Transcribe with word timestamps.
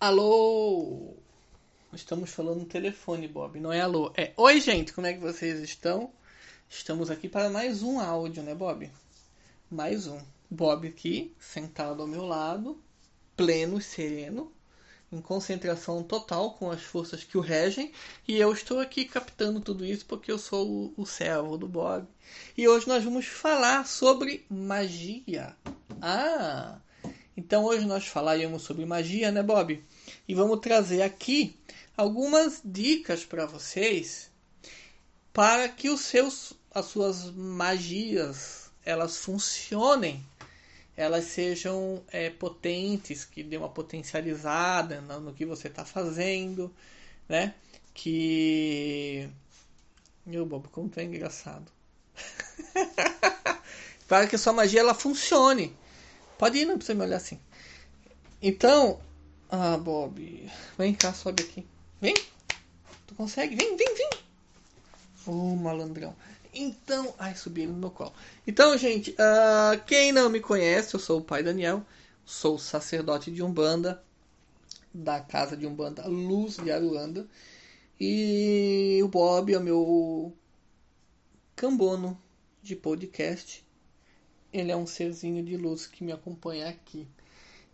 Alô? 0.00 1.16
Estamos 1.92 2.30
falando 2.30 2.60
no 2.60 2.66
telefone, 2.66 3.26
Bob. 3.26 3.58
Não 3.58 3.72
é 3.72 3.80
alô. 3.80 4.12
É 4.16 4.32
oi, 4.36 4.60
gente. 4.60 4.92
Como 4.92 5.08
é 5.08 5.12
que 5.12 5.18
vocês 5.18 5.58
estão? 5.58 6.12
Estamos 6.68 7.10
aqui 7.10 7.28
para 7.28 7.50
mais 7.50 7.82
um 7.82 7.98
áudio, 7.98 8.44
né, 8.44 8.54
Bob? 8.54 8.88
Mais 9.68 10.06
um. 10.06 10.20
Bob 10.48 10.86
aqui, 10.86 11.34
sentado 11.40 12.00
ao 12.00 12.06
meu 12.06 12.24
lado, 12.24 12.80
pleno 13.36 13.76
e 13.76 13.82
sereno, 13.82 14.52
em 15.10 15.20
concentração 15.20 16.00
total 16.04 16.52
com 16.52 16.70
as 16.70 16.82
forças 16.82 17.24
que 17.24 17.36
o 17.36 17.40
regem. 17.40 17.90
E 18.28 18.36
eu 18.36 18.52
estou 18.52 18.78
aqui 18.78 19.04
captando 19.04 19.60
tudo 19.60 19.84
isso 19.84 20.06
porque 20.06 20.30
eu 20.30 20.38
sou 20.38 20.64
o, 20.70 20.94
o 20.96 21.04
servo 21.04 21.58
do 21.58 21.66
Bob. 21.66 22.06
E 22.56 22.68
hoje 22.68 22.86
nós 22.86 23.02
vamos 23.02 23.26
falar 23.26 23.84
sobre 23.84 24.46
magia. 24.48 25.56
Ah! 26.00 26.78
Então 27.38 27.64
hoje 27.64 27.86
nós 27.86 28.04
falaremos 28.04 28.62
sobre 28.62 28.84
magia, 28.84 29.30
né, 29.30 29.44
Bob? 29.44 29.80
E 30.28 30.34
vamos 30.34 30.60
trazer 30.60 31.00
aqui 31.00 31.58
algumas 31.96 32.60
dicas 32.62 33.24
para 33.24 33.46
vocês 33.46 34.30
para 35.32 35.68
que 35.68 35.88
os 35.88 36.02
seus 36.02 36.52
as 36.70 36.84
suas 36.84 37.30
magias 37.32 38.70
elas 38.84 39.16
funcionem, 39.16 40.24
elas 40.96 41.24
sejam 41.24 42.02
é, 42.12 42.30
potentes, 42.30 43.24
que 43.24 43.42
dê 43.42 43.56
uma 43.56 43.68
potencializada 43.68 45.00
no, 45.00 45.20
no 45.20 45.34
que 45.34 45.46
você 45.46 45.68
está 45.68 45.84
fazendo, 45.84 46.72
né? 47.28 47.54
Que 47.94 49.28
meu 50.26 50.44
Bob, 50.44 50.68
como 50.68 50.88
tu 50.88 51.00
é 51.00 51.04
engraçado. 51.04 51.72
para 54.06 54.26
que 54.26 54.36
a 54.36 54.38
sua 54.38 54.52
magia 54.52 54.80
ela 54.80 54.94
funcione 54.94 55.74
Pode 56.38 56.56
ir, 56.58 56.64
não 56.64 56.76
precisa 56.76 56.96
me 56.96 57.04
olhar 57.04 57.16
assim. 57.16 57.40
Então. 58.40 59.00
Ah, 59.50 59.76
Bob. 59.76 60.50
Vem 60.76 60.94
cá, 60.94 61.12
sobe 61.12 61.42
aqui. 61.42 61.66
Vem. 62.00 62.14
Tu 63.06 63.14
consegue? 63.14 63.56
Vem, 63.56 63.76
vem, 63.76 63.94
vem. 63.94 64.10
Ô, 65.26 65.30
oh, 65.30 65.56
malandrão. 65.56 66.14
Então. 66.52 67.14
Ai, 67.18 67.34
subi 67.34 67.66
no 67.66 67.74
meu 67.74 67.90
colo. 67.90 68.12
Então, 68.46 68.76
gente, 68.76 69.12
uh, 69.12 69.82
quem 69.86 70.12
não 70.12 70.28
me 70.28 70.40
conhece, 70.40 70.94
eu 70.94 71.00
sou 71.00 71.20
o 71.20 71.24
pai 71.24 71.42
Daniel. 71.42 71.84
Sou 72.24 72.58
sacerdote 72.58 73.30
de 73.30 73.42
Umbanda. 73.42 74.02
Da 74.92 75.20
casa 75.20 75.56
de 75.56 75.66
Umbanda 75.66 76.06
Luz 76.06 76.56
de 76.56 76.70
Aruanda. 76.70 77.26
E 78.00 79.00
o 79.02 79.08
Bob 79.08 79.52
é 79.52 79.58
o 79.58 79.62
meu 79.62 80.32
cambono 81.56 82.20
de 82.62 82.76
podcast 82.76 83.66
ele 84.52 84.72
é 84.72 84.76
um 84.76 84.86
serzinho 84.86 85.44
de 85.44 85.56
luz 85.56 85.86
que 85.86 86.04
me 86.04 86.12
acompanha 86.12 86.68
aqui. 86.68 87.06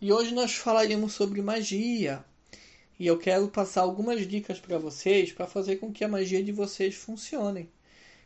E 0.00 0.12
hoje 0.12 0.34
nós 0.34 0.54
falaremos 0.54 1.12
sobre 1.12 1.40
magia. 1.40 2.24
E 2.98 3.06
eu 3.06 3.18
quero 3.18 3.48
passar 3.48 3.82
algumas 3.82 4.26
dicas 4.26 4.58
para 4.60 4.78
vocês 4.78 5.32
para 5.32 5.46
fazer 5.46 5.76
com 5.76 5.92
que 5.92 6.04
a 6.04 6.08
magia 6.08 6.42
de 6.42 6.52
vocês 6.52 6.94
funcione. 6.94 7.68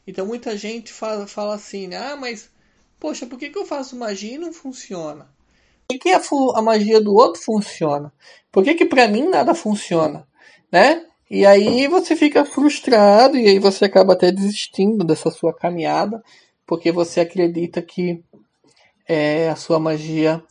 Então 0.06 0.26
muita 0.26 0.56
gente 0.56 0.92
fala, 0.92 1.26
fala 1.26 1.54
assim, 1.54 1.86
né? 1.86 1.96
ah, 1.96 2.16
mas 2.16 2.50
poxa, 2.98 3.26
por 3.26 3.38
que, 3.38 3.50
que 3.50 3.58
eu 3.58 3.66
faço 3.66 3.96
magia 3.96 4.34
e 4.34 4.38
não 4.38 4.52
funciona? 4.52 5.28
Por 5.88 5.98
que 5.98 6.10
a, 6.10 6.20
a 6.54 6.62
magia 6.62 7.00
do 7.00 7.14
outro 7.14 7.40
funciona? 7.40 8.12
Por 8.52 8.64
que, 8.64 8.74
que 8.74 8.84
para 8.84 9.08
mim 9.08 9.28
nada 9.28 9.54
funciona? 9.54 10.26
Né? 10.70 11.04
E 11.30 11.44
aí 11.44 11.86
você 11.88 12.16
fica 12.16 12.44
frustrado 12.44 13.36
e 13.36 13.46
aí 13.46 13.58
você 13.58 13.84
acaba 13.84 14.14
até 14.14 14.32
desistindo 14.32 15.04
dessa 15.04 15.30
sua 15.30 15.54
caminhada, 15.54 16.22
porque 16.66 16.90
você 16.90 17.20
acredita 17.20 17.82
que 17.82 18.22
é, 19.06 19.48
a 19.48 19.56
sua 19.56 19.78
magia, 19.78 20.42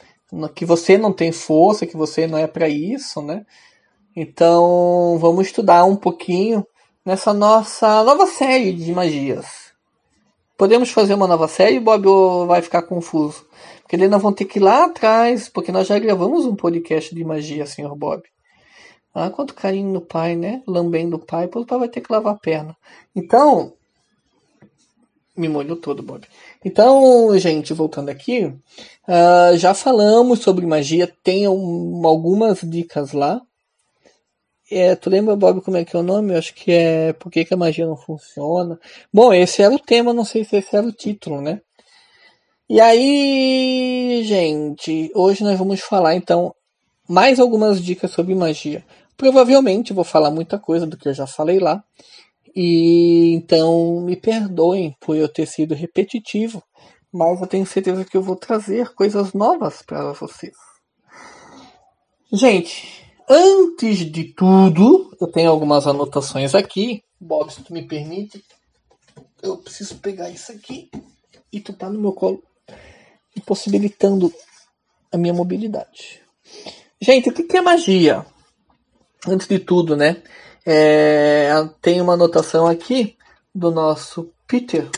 que 0.54 0.66
você 0.66 0.98
não 0.98 1.14
tem 1.14 1.32
força, 1.32 1.86
que 1.86 1.98
você 1.98 2.28
não 2.28 2.38
é 2.38 2.48
para 2.48 2.68
isso, 2.68 3.22
né? 3.22 3.46
Então 4.16 5.18
vamos 5.20 5.48
estudar 5.48 5.86
um 5.86 5.96
pouquinho 5.96 6.66
nessa 7.06 7.34
nossa 7.34 8.04
nova 8.04 8.26
série 8.26 8.74
de 8.74 8.92
magias. 8.92 9.68
Podemos 10.58 10.90
fazer 10.90 11.14
uma 11.14 11.28
nova 11.28 11.48
série, 11.48 11.80
Bob, 11.80 12.08
ou 12.08 12.48
vai 12.48 12.62
ficar 12.62 12.82
confuso? 12.82 13.46
Porque 13.82 13.96
eles 13.96 14.10
não 14.10 14.20
vão 14.20 14.34
ter 14.34 14.46
que 14.46 14.60
ir 14.60 14.62
lá 14.64 14.86
atrás, 14.86 15.48
porque 15.48 15.72
nós 15.72 15.88
já 15.88 16.00
gravamos 16.00 16.46
um 16.46 16.56
podcast 16.56 17.14
de 17.14 17.24
magia, 17.24 17.66
senhor 17.66 17.96
Bob. 17.96 18.24
Ah, 19.14 19.30
quanto 19.30 19.54
carinho 19.54 19.94
no 19.94 20.02
pai, 20.02 20.36
né? 20.36 20.62
Lambendo 20.68 21.16
o 21.16 21.20
pai, 21.20 21.46
o 21.46 21.66
pai 21.66 21.80
vai 21.80 21.88
ter 21.88 22.02
que 22.02 22.12
lavar 22.12 22.34
a 22.34 22.38
perna. 22.38 22.76
Então, 23.16 23.74
me 25.36 25.48
molhou 25.48 25.78
todo, 25.78 26.04
Bob. 26.04 26.28
Então, 26.64 27.38
gente, 27.38 27.74
voltando 27.74 28.10
aqui, 28.10 28.46
uh, 28.46 29.58
já 29.58 29.74
falamos 29.74 30.40
sobre 30.40 30.66
magia, 30.66 31.12
tem 31.24 31.48
um, 31.48 32.06
algumas 32.06 32.62
dicas 32.62 33.12
lá. 33.14 33.42
É, 34.70 34.96
tu 34.96 35.10
lembra, 35.10 35.36
Bob, 35.36 35.62
como 35.62 35.78
é 35.78 35.86
que 35.86 35.96
é 35.96 36.00
o 36.00 36.04
nome? 36.04 36.34
Eu 36.34 36.40
acho 36.40 36.54
que 36.54 36.72
é 36.72 37.14
Por 37.14 37.32
que, 37.32 37.46
que 37.46 37.54
a 37.54 37.58
magia 37.58 37.86
não 37.86 37.96
funciona. 37.96 38.78
Bom, 39.14 39.34
esse 39.34 39.62
era 39.62 39.74
o 39.74 39.80
tema, 39.80 40.14
não 40.14 40.26
sei 40.26 40.44
se 40.44 40.58
esse 40.58 40.76
era 40.76 40.86
o 40.86 40.92
título, 40.92 41.40
né? 41.42 41.62
E 42.70 42.82
aí, 42.82 44.24
gente, 44.26 45.10
hoje 45.16 45.42
nós 45.42 45.58
vamos 45.58 45.80
falar 45.80 46.16
então 46.16 46.54
mais 47.08 47.40
algumas 47.40 47.82
dicas 47.82 48.12
sobre 48.12 48.36
magia. 48.36 48.84
Provavelmente 49.16 49.94
vou 49.94 50.04
falar 50.04 50.30
muita 50.32 50.60
coisa 50.60 50.86
do 50.86 50.98
que 50.98 51.08
eu 51.08 51.14
já 51.14 51.26
falei 51.26 51.60
lá. 51.60 51.82
E 52.60 53.36
então 53.36 54.02
me 54.02 54.16
perdoem 54.16 54.98
por 55.00 55.16
eu 55.16 55.30
ter 55.30 55.46
sido 55.46 55.76
repetitivo, 55.76 56.64
mas 57.14 57.40
eu 57.40 57.46
tenho 57.46 57.68
certeza 57.68 58.04
que 58.04 58.18
eu 58.18 58.24
vou 58.24 58.36
trazer 58.36 58.96
coisas 58.96 59.32
novas 59.32 59.84
para 59.84 60.12
vocês. 60.14 60.56
Gente, 62.34 63.06
antes 63.30 64.00
de 64.12 64.34
tudo, 64.34 65.16
eu 65.22 65.28
tenho 65.28 65.52
algumas 65.52 65.86
anotações 65.86 66.56
aqui. 66.56 67.04
Bob, 67.22 67.54
se 67.54 67.62
tu 67.62 67.72
me 67.72 67.88
permite, 67.88 68.44
eu 69.44 69.58
preciso 69.58 70.00
pegar 70.00 70.32
isso 70.32 70.52
aqui 70.52 70.90
e 71.54 71.60
tu 71.60 71.74
tá 71.74 71.88
no 71.88 72.00
meu 72.00 72.12
colo, 72.12 72.42
impossibilitando 73.38 74.34
a 75.12 75.18
minha 75.18 75.34
mobilidade. 75.34 76.24
Gente, 77.00 77.30
o 77.30 77.34
que 77.34 77.56
é 77.56 77.62
magia? 77.62 78.26
Antes 79.28 79.48
de 79.48 79.60
tudo, 79.60 79.96
né? 79.96 80.24
É, 80.70 81.50
tem 81.82 82.02
uma 82.02 82.16
anotação 82.16 82.68
aqui 82.68 83.16
do 83.56 83.72
nosso 83.72 84.34
Peter 84.46 84.90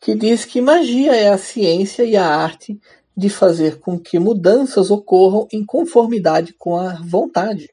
que 0.00 0.14
diz 0.14 0.44
que 0.44 0.60
magia 0.60 1.12
é 1.16 1.28
a 1.28 1.36
ciência 1.36 2.04
e 2.04 2.16
a 2.16 2.24
arte 2.24 2.80
de 3.16 3.28
fazer 3.28 3.80
com 3.80 3.98
que 3.98 4.20
mudanças 4.20 4.92
ocorram 4.92 5.48
em 5.52 5.66
conformidade 5.66 6.52
com 6.52 6.76
a 6.76 7.00
vontade. 7.02 7.68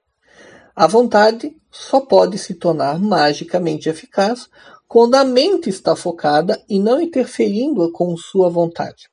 A 0.76 0.88
vontade 0.88 1.56
só 1.70 2.02
pode 2.02 2.40
se 2.40 2.56
tornar 2.56 2.98
magicamente 3.00 3.90
eficaz 3.90 4.50
quando 4.88 5.14
a 5.14 5.24
mente 5.24 5.70
está 5.70 5.96
focada 5.96 6.60
e 6.68 6.80
não 6.80 7.00
interferindo 7.00 7.92
com 7.92 8.18
sua 8.18 8.50
vontade. 8.50 9.08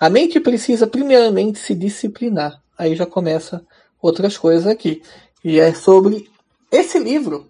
A 0.00 0.08
mente 0.08 0.40
precisa 0.40 0.86
primeiramente 0.86 1.58
se 1.58 1.74
disciplinar. 1.74 2.62
Aí 2.78 2.96
já 2.96 3.04
começa 3.04 3.62
outras 4.00 4.38
coisas 4.38 4.66
aqui. 4.66 5.02
E 5.44 5.60
é 5.60 5.74
sobre 5.74 6.32
esse 6.74 6.98
livro, 6.98 7.48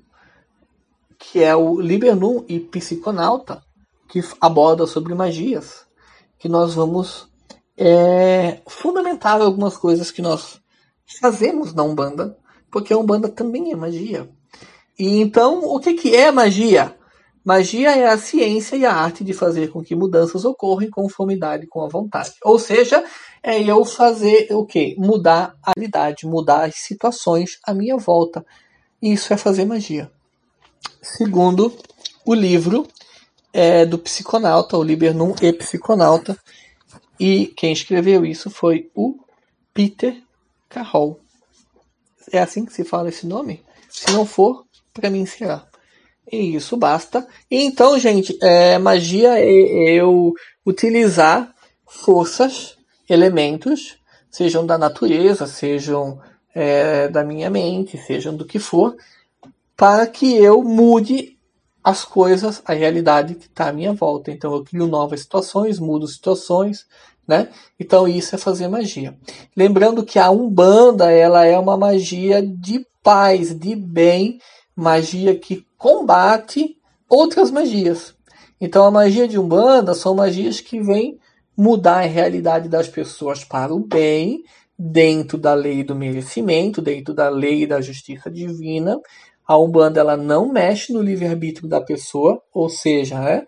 que 1.19 1.43
é 1.43 1.57
o 1.57 1.81
Libernum 1.81 2.45
e 2.47 2.61
Psiconauta, 2.61 3.63
que 4.09 4.23
aborda 4.41 4.87
sobre 4.87 5.15
magias, 5.15 5.87
que 6.39 6.49
nós 6.49 6.75
vamos 6.75 7.29
é, 7.77 8.61
fundamentar 8.67 9.41
algumas 9.41 9.77
coisas 9.77 10.11
que 10.11 10.21
nós 10.21 10.61
fazemos 11.21 11.73
na 11.73 11.83
Umbanda, 11.83 12.37
porque 12.71 12.93
a 12.93 12.99
Umbanda 12.99 13.29
também 13.29 13.73
é 13.73 13.77
magia. 13.77 14.29
E 14.99 15.21
então, 15.21 15.65
o 15.65 15.81
que, 15.81 15.95
que 15.95 16.15
é 16.15 16.31
magia? 16.31 16.95
Magia 17.45 17.97
é 17.97 18.07
a 18.07 18.17
ciência 18.17 18.77
e 18.77 18.87
a 18.87 18.93
arte 18.93 19.25
de 19.25 19.33
fazer 19.33 19.69
com 19.69 19.83
que 19.83 19.95
mudanças 19.95 20.45
ocorram 20.45 20.83
em 20.83 20.91
conformidade 20.91 21.67
com 21.67 21.83
a 21.83 21.89
vontade. 21.89 22.35
Ou 22.43 22.59
seja, 22.59 23.05
é 23.43 23.63
eu 23.63 23.85
fazer 23.85 24.49
o 24.51 24.65
quê? 24.65 24.95
Mudar 24.99 25.55
a 25.63 25.73
realidade, 25.77 26.27
mudar 26.27 26.65
as 26.65 26.77
situações 26.77 27.59
à 27.67 27.75
minha 27.75 27.97
volta, 27.97 28.45
isso 29.13 29.33
é 29.33 29.37
fazer 29.37 29.65
magia. 29.65 30.11
Segundo 31.03 31.77
o 32.25 32.35
livro 32.35 32.87
é 33.53 33.85
do 33.85 33.99
psiconauta, 33.99 34.77
o 34.77 34.83
Libernum 34.83 35.35
e 35.41 35.53
Psiconauta, 35.53 36.37
e 37.21 37.47
quem 37.57 37.73
escreveu 37.73 38.25
isso 38.25 38.51
foi 38.51 38.91
o 38.95 39.19
Peter 39.73 40.17
Carroll. 40.69 41.21
É 42.33 42.39
assim 42.39 42.65
que 42.65 42.73
se 42.73 42.83
fala 42.85 43.09
esse 43.09 43.27
nome? 43.27 43.63
Se 43.89 44.11
não 44.11 44.27
for, 44.27 44.65
para 44.93 45.11
mim 45.11 45.25
será. 45.27 45.67
E 46.31 46.57
isso 46.57 46.77
basta. 46.77 47.27
Então, 47.51 47.99
gente, 47.99 48.37
é, 48.43 48.79
magia 48.79 49.39
é 49.39 49.93
eu 49.93 50.33
utilizar 50.67 51.55
forças, 51.87 52.77
elementos, 53.09 53.99
sejam 54.31 54.67
da 54.67 54.77
natureza, 54.77 55.47
sejam 55.47 56.21
é, 56.55 57.09
da 57.09 57.25
minha 57.25 57.51
mente, 57.51 57.99
sejam 57.99 58.35
do 58.37 58.45
que 58.45 58.59
for, 58.59 58.97
para 59.77 60.07
que 60.07 60.37
eu 60.37 60.63
mude 60.63 61.37
as 61.83 62.05
coisas, 62.05 62.63
a 62.65 62.73
realidade 62.73 63.35
que 63.35 63.47
está 63.47 63.69
à 63.69 63.73
minha 63.73 63.93
volta. 63.93 64.31
Então 64.31 64.55
eu 64.55 64.65
crio 64.65 64.87
novas 64.87 65.21
situações, 65.21 65.79
mudo 65.79 66.07
situações, 66.09 66.87
né? 67.29 67.49
Então 67.79 68.09
isso 68.09 68.35
é 68.35 68.39
fazer 68.39 68.69
magia. 68.69 69.15
Lembrando 69.55 70.05
que 70.05 70.19
a 70.19 70.31
Umbanda, 70.31 71.11
ela 71.11 71.45
é 71.45 71.59
uma 71.59 71.77
magia 71.77 72.41
de 72.41 72.87
paz, 73.03 73.55
de 73.55 73.77
bem, 73.77 74.39
magia 74.75 75.37
que 75.37 75.67
combate 75.77 76.79
outras 77.09 77.51
magias. 77.51 78.15
Então 78.59 78.85
a 78.85 78.91
magia 78.91 79.29
de 79.29 79.39
Umbanda 79.39 79.93
são 79.93 80.15
magias 80.15 80.61
que 80.61 80.81
vêm 80.81 81.19
mudar 81.57 81.99
a 81.99 82.07
realidade 82.07 82.69
das 82.69 82.89
pessoas 82.89 83.45
para 83.45 83.75
o 83.75 83.79
bem, 83.79 84.43
dentro 84.79 85.39
da 85.39 85.55
lei 85.55 85.85
do 85.85 85.95
merecimento, 85.95 86.83
dentro 86.83 87.15
da 87.15 87.29
lei 87.29 87.67
da 87.67 87.81
justiça 87.81 88.31
divina. 88.31 89.01
A 89.47 89.59
Umbanda 89.59 90.01
ela 90.01 90.17
não 90.17 90.51
mexe 90.51 90.93
no 90.93 91.03
livre-arbítrio 91.03 91.69
da 91.69 91.81
pessoa, 91.81 92.43
ou 92.53 92.69
seja, 92.69 93.21
né, 93.21 93.47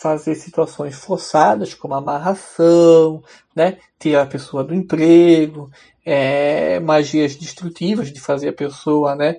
fazer 0.00 0.34
situações 0.34 0.94
forçadas, 0.94 1.74
como 1.74 1.94
amarração, 1.94 3.22
né, 3.54 3.78
tirar 3.98 4.22
a 4.22 4.26
pessoa 4.26 4.64
do 4.64 4.74
emprego, 4.74 5.70
é, 6.04 6.80
magias 6.80 7.36
destrutivas 7.36 8.10
de 8.10 8.18
fazer 8.18 8.48
a 8.48 8.52
pessoa 8.52 9.14
né, 9.14 9.36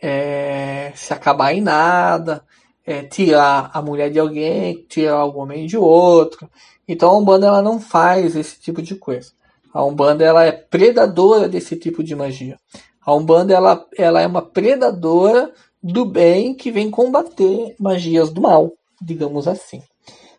é, 0.00 0.92
se 0.94 1.12
acabar 1.12 1.52
em 1.52 1.60
nada, 1.60 2.42
é, 2.86 3.02
tirar 3.02 3.70
a 3.72 3.82
mulher 3.82 4.10
de 4.10 4.18
alguém, 4.18 4.84
tirar 4.88 5.24
o 5.26 5.36
homem 5.36 5.66
de 5.66 5.76
outro. 5.76 6.50
Então 6.88 7.10
a 7.10 7.18
Umbanda 7.18 7.46
ela 7.46 7.62
não 7.62 7.78
faz 7.78 8.34
esse 8.34 8.58
tipo 8.58 8.80
de 8.80 8.96
coisa. 8.96 9.32
A 9.72 9.84
Umbanda 9.84 10.24
ela 10.24 10.44
é 10.44 10.52
predadora 10.52 11.48
desse 11.48 11.76
tipo 11.76 12.02
de 12.02 12.14
magia. 12.14 12.56
A 13.04 13.14
Umbanda 13.14 13.54
ela, 13.54 13.86
ela 13.96 14.20
é 14.20 14.26
uma 14.26 14.42
predadora 14.42 15.52
do 15.82 16.04
bem 16.04 16.54
que 16.54 16.70
vem 16.70 16.90
combater 16.90 17.74
magias 17.78 18.30
do 18.30 18.40
mal 18.40 18.72
digamos 19.04 19.48
assim. 19.48 19.82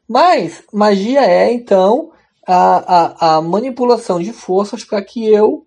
Mas 0.07 0.63
magia 0.71 1.21
é, 1.21 1.51
então, 1.51 2.11
a, 2.47 3.35
a, 3.35 3.37
a 3.37 3.41
manipulação 3.41 4.21
de 4.21 4.31
forças 4.31 4.83
para 4.83 5.01
que 5.01 5.27
eu 5.27 5.65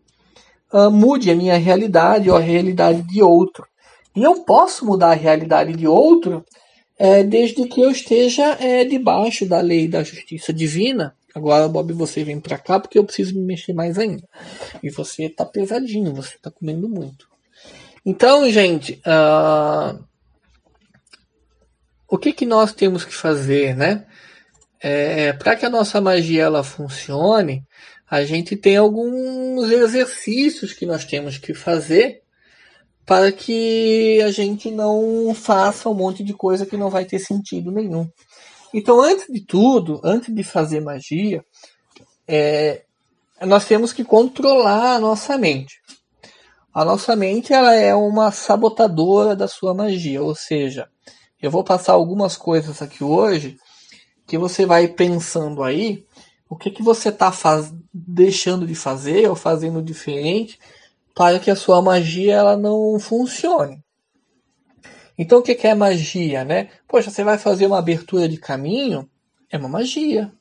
uh, 0.73 0.91
mude 0.91 1.31
a 1.31 1.37
minha 1.37 1.57
realidade 1.57 2.31
ou 2.31 2.37
a 2.37 2.41
realidade 2.41 3.03
de 3.03 3.23
outro. 3.23 3.67
E 4.15 4.23
eu 4.23 4.43
posso 4.45 4.85
mudar 4.85 5.11
a 5.11 5.15
realidade 5.15 5.73
de 5.73 5.87
outro 5.87 6.45
é, 6.99 7.23
desde 7.23 7.67
que 7.67 7.81
eu 7.81 7.91
esteja 7.91 8.57
é, 8.61 8.85
debaixo 8.85 9.47
da 9.47 9.61
lei 9.61 9.87
da 9.87 10.03
justiça 10.03 10.53
divina. 10.53 11.15
Agora, 11.37 11.69
Bob, 11.69 11.93
você 11.93 12.25
vem 12.25 12.41
para 12.41 12.57
cá 12.57 12.81
porque 12.81 12.99
eu 12.99 13.05
preciso 13.05 13.35
me 13.35 13.43
mexer 13.43 13.75
mais 13.75 13.99
ainda. 13.99 14.27
E 14.83 14.89
você 14.89 15.25
está 15.25 15.45
pesadinho, 15.45 16.15
você 16.15 16.35
está 16.35 16.51
comendo 16.51 16.89
muito. 16.89 17.29
Então, 18.07 18.51
gente, 18.51 19.03
uh, 19.05 20.03
o 22.09 22.17
que, 22.17 22.33
que 22.33 22.47
nós 22.47 22.73
temos 22.73 23.05
que 23.05 23.13
fazer, 23.13 23.77
né? 23.77 24.07
É, 24.81 25.35
Para 25.35 25.55
que 25.57 25.67
a 25.67 25.71
nossa 25.71 26.01
magia 26.01 26.45
ela 26.45 26.65
funcione, 26.65 27.63
a 28.11 28.25
gente 28.25 28.57
tem 28.57 28.79
alguns 28.79 29.71
exercícios 29.71 30.73
que 30.73 30.87
nós 30.87 31.05
temos 31.05 31.37
que 31.37 31.53
fazer 31.53 32.23
para 33.05 33.31
que 33.31 34.23
a 34.23 34.31
gente 34.31 34.71
não 34.71 35.35
faça 35.35 35.91
um 35.91 35.95
monte 35.95 36.25
de 36.25 36.33
coisa 36.33 36.65
que 36.65 36.79
não 36.79 36.89
vai 36.89 37.05
ter 37.05 37.19
sentido 37.19 37.71
nenhum. 37.71 38.09
Então, 38.79 39.01
antes 39.01 39.27
de 39.33 39.41
tudo, 39.41 40.03
antes 40.05 40.35
de 40.35 40.43
fazer 40.43 40.81
magia, 40.81 41.43
é, 42.29 42.83
nós 43.41 43.65
temos 43.65 43.91
que 43.91 44.05
controlar 44.05 44.97
a 44.97 44.99
nossa 44.99 45.39
mente. 45.39 45.81
A 46.75 46.85
nossa 46.85 47.17
mente 47.17 47.55
ela 47.55 47.75
é 47.75 47.95
uma 47.95 48.31
sabotadora 48.31 49.35
da 49.35 49.49
sua 49.49 49.73
magia, 49.73 50.23
ou 50.23 50.35
seja, 50.35 50.91
eu 51.41 51.51
vou 51.51 51.65
passar 51.65 51.95
algumas 51.95 52.37
coisas 52.37 52.83
aqui 52.83 53.03
hoje 53.03 53.57
que 54.27 54.37
você 54.37 54.67
vai 54.67 54.87
pensando 54.89 55.63
aí 55.63 56.05
o 56.47 56.55
que, 56.55 56.71
que 56.71 56.83
você 56.83 57.09
está 57.09 57.33
deixando 57.95 58.67
de 58.67 58.75
fazer 58.75 59.27
ou 59.27 59.35
fazendo 59.35 59.81
diferente 59.81 60.59
para 61.15 61.39
que 61.39 61.51
a 61.51 61.57
sua 61.57 61.81
magia 61.81 62.35
ela 62.35 62.59
não 62.59 63.01
funcione. 63.01 63.83
Então 65.19 65.39
o 65.39 65.43
que, 65.43 65.67
é 65.67 65.75
magia, 65.75 66.45
né? 66.45 66.69
Poxa, 66.87 67.11
você 67.11 67.25
vai 67.25 67.39
fazer 67.39 67.67
uma 67.67 67.79
abertura 67.79 68.29
de 68.29 68.37
caminho, 68.37 69.09
é 69.51 69.57
uma 69.57 69.69
magia. 69.69 70.33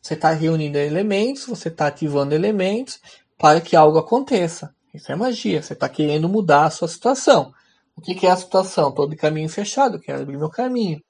Você 0.00 0.14
está 0.14 0.30
reunindo 0.30 0.78
elementos, 0.78 1.46
você 1.46 1.68
está 1.68 1.86
ativando 1.86 2.34
elementos 2.34 3.00
para 3.38 3.60
que 3.60 3.76
algo 3.76 3.98
aconteça. 3.98 4.74
Isso 4.92 5.10
é 5.10 5.16
magia. 5.16 5.62
Você 5.62 5.72
está 5.72 5.88
querendo 5.88 6.28
mudar 6.28 6.66
a 6.66 6.70
sua 6.70 6.88
situação. 6.88 7.52
O 7.96 8.00
que, 8.00 8.26
é 8.26 8.30
a 8.30 8.36
situação? 8.36 8.92
De 9.08 9.16
caminho 9.16 9.48
fechado, 9.48 10.00
quero 10.00 10.22
abrir 10.22 10.36
meu 10.36 10.50
caminho. 10.50 11.02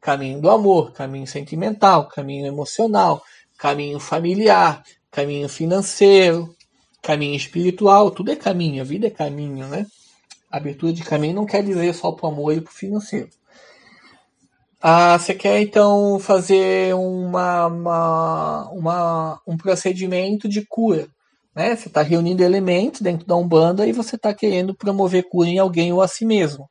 Caminho 0.00 0.40
do 0.40 0.50
amor, 0.50 0.92
caminho 0.92 1.26
sentimental, 1.26 2.08
caminho 2.08 2.46
emocional, 2.46 3.22
caminho 3.58 4.00
familiar, 4.00 4.82
caminho 5.10 5.48
financeiro, 5.48 6.54
caminho 7.02 7.36
espiritual, 7.36 8.10
tudo 8.10 8.32
é 8.32 8.36
caminho, 8.36 8.82
a 8.82 8.84
vida 8.84 9.06
é 9.06 9.10
caminho, 9.10 9.66
né? 9.68 9.86
Abertura 10.50 10.92
de 10.92 11.04
caminho 11.04 11.34
não 11.34 11.46
quer 11.46 11.62
dizer 11.62 11.94
só 11.94 12.10
para 12.12 12.26
o 12.26 12.32
amor 12.32 12.54
e 12.54 12.60
para 12.60 12.70
o 12.70 12.74
financeiro. 12.74 13.28
Ah, 14.82 15.18
você 15.18 15.34
quer 15.34 15.60
então 15.60 16.18
fazer 16.18 16.94
uma, 16.94 17.66
uma, 17.66 18.70
uma, 18.70 19.40
um 19.46 19.56
procedimento 19.56 20.48
de 20.48 20.64
cura. 20.66 21.06
Né? 21.54 21.76
Você 21.76 21.88
está 21.88 22.00
reunindo 22.02 22.42
elementos 22.42 23.02
dentro 23.02 23.26
da 23.26 23.36
Umbanda 23.36 23.86
e 23.86 23.92
você 23.92 24.16
está 24.16 24.32
querendo 24.32 24.74
promover 24.74 25.28
cura 25.28 25.48
em 25.48 25.58
alguém 25.58 25.92
ou 25.92 26.00
a 26.00 26.08
si 26.08 26.24
mesmo. 26.24 26.64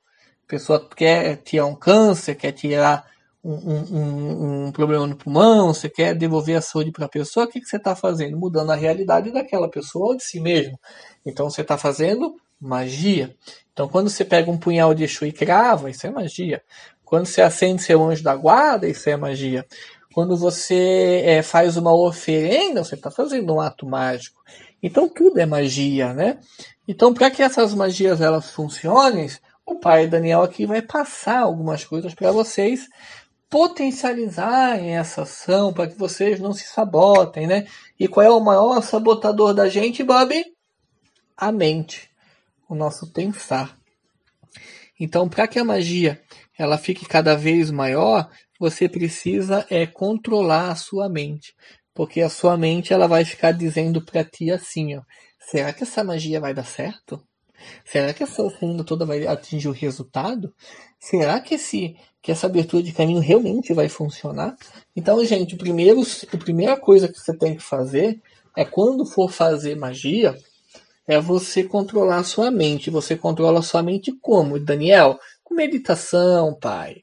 A 0.45 0.49
pessoa 0.49 0.89
quer 0.95 1.37
tirar 1.37 1.67
um 1.67 1.75
câncer, 1.75 2.33
quer 2.35 2.51
tirar 2.51 3.05
um, 3.43 3.53
um, 3.53 4.65
um 4.67 4.71
problema 4.71 5.07
no 5.07 5.15
pulmão, 5.15 5.73
você 5.73 5.87
quer 5.87 6.15
devolver 6.15 6.57
a 6.57 6.61
saúde 6.61 6.91
para 6.91 7.05
a 7.05 7.09
pessoa, 7.09 7.45
o 7.45 7.49
que, 7.49 7.61
que 7.61 7.67
você 7.67 7.77
está 7.77 7.95
fazendo? 7.95 8.37
Mudando 8.37 8.71
a 8.71 8.75
realidade 8.75 9.31
daquela 9.31 9.69
pessoa 9.69 10.07
ou 10.07 10.17
de 10.17 10.23
si 10.23 10.39
mesmo. 10.39 10.77
Então 11.25 11.49
você 11.49 11.61
está 11.61 11.77
fazendo 11.77 12.35
magia. 12.59 13.35
Então 13.73 13.88
quando 13.88 14.09
você 14.09 14.25
pega 14.25 14.51
um 14.51 14.57
punhal 14.57 14.94
de 14.94 15.03
Exu 15.03 15.25
e 15.25 15.31
crava, 15.31 15.89
isso 15.89 16.06
é 16.06 16.09
magia. 16.09 16.61
Quando 17.03 17.25
você 17.25 17.41
acende 17.41 17.81
seu 17.81 18.03
anjo 18.03 18.23
da 18.23 18.35
guarda, 18.35 18.88
isso 18.88 19.09
é 19.09 19.17
magia. 19.17 19.65
Quando 20.13 20.35
você 20.35 21.21
é, 21.25 21.41
faz 21.41 21.77
uma 21.77 21.94
oferenda, 21.94 22.83
você 22.83 22.95
está 22.95 23.09
fazendo 23.09 23.53
um 23.53 23.61
ato 23.61 23.85
mágico. 23.85 24.41
Então 24.81 25.07
tudo 25.07 25.39
é 25.39 25.45
magia, 25.45 26.13
né? 26.13 26.39
Então 26.88 27.13
para 27.13 27.31
que 27.31 27.41
essas 27.41 27.73
magias 27.73 28.21
elas 28.21 28.51
funcionem, 28.51 29.29
o 29.65 29.75
pai 29.75 30.07
Daniel 30.07 30.41
aqui 30.41 30.65
vai 30.65 30.81
passar 30.81 31.39
algumas 31.39 31.85
coisas 31.85 32.13
para 32.13 32.31
vocês 32.31 32.88
potencializarem 33.50 34.95
essa 34.95 35.23
ação 35.23 35.73
para 35.73 35.88
que 35.88 35.97
vocês 35.97 36.39
não 36.39 36.53
se 36.53 36.65
sabotem, 36.65 37.47
né? 37.47 37.65
E 38.00 38.07
qual 38.07 38.25
é 38.25 38.29
o 38.29 38.39
maior 38.39 38.81
sabotador 38.81 39.53
da 39.53 39.67
gente, 39.67 40.03
Bob? 40.03 40.33
A 41.35 41.51
mente, 41.51 42.08
o 42.69 42.75
nosso 42.75 43.12
pensar. 43.12 43.78
Então, 44.99 45.28
para 45.28 45.47
que 45.47 45.57
a 45.57 45.66
magia 45.66 46.21
ela 46.57 46.78
fique 46.78 47.06
cada 47.06 47.35
vez 47.35 47.71
maior, 47.71 48.30
você 48.59 48.88
precisa 48.88 49.66
é 49.69 49.88
controlar 49.88 50.71
a 50.71 50.76
sua 50.76 51.09
mente. 51.09 51.56
Porque 51.94 52.21
a 52.21 52.30
sua 52.30 52.56
mente 52.56 52.94
ela 52.94 53.07
vai 53.07 53.26
ficar 53.26 53.52
dizendo 53.52 54.02
para 54.06 54.23
ti 54.23 54.52
assim, 54.52 54.95
ó, 54.95 55.02
será 55.40 55.73
que 55.73 55.83
essa 55.83 56.04
magia 56.04 56.40
vai 56.40 56.54
dar 56.54 56.66
certo? 56.66 57.21
Será 57.83 58.14
que 58.14 58.23
essa 58.23 58.42
oferenda 58.42 58.83
toda 58.83 59.06
vai 59.06 59.26
atingir 59.26 59.68
o 59.68 59.73
resultado? 59.73 60.54
Será 60.99 61.40
que 61.40 61.56
esse 61.56 61.97
que 62.21 62.31
essa 62.31 62.47
abertura 62.47 62.83
de 62.83 62.92
caminho 62.92 63.19
realmente 63.19 63.73
vai 63.73 63.88
funcionar? 63.88 64.56
Então, 64.95 65.23
gente, 65.23 65.56
o 65.56 65.57
primeiro, 65.57 66.02
a 66.02 66.38
primeira 66.38 66.78
coisa 66.78 67.07
que 67.07 67.18
você 67.18 67.35
tem 67.35 67.56
que 67.56 67.64
fazer 67.64 68.21
é 68.56 68.66
quando 68.66 69.06
for 69.06 69.31
fazer 69.31 69.76
magia, 69.76 70.38
é 71.09 71.19
você 71.19 71.63
controlar 71.63 72.18
a 72.18 72.23
sua 72.23 72.51
mente. 72.51 72.92
Você 72.92 73.16
controla 73.16 73.59
a 73.59 73.63
sua 73.63 73.81
mente 73.81 74.11
como, 74.21 74.59
Daniel? 74.59 75.18
Com 75.44 75.56
meditação, 75.56 76.54
pai. 76.54 76.97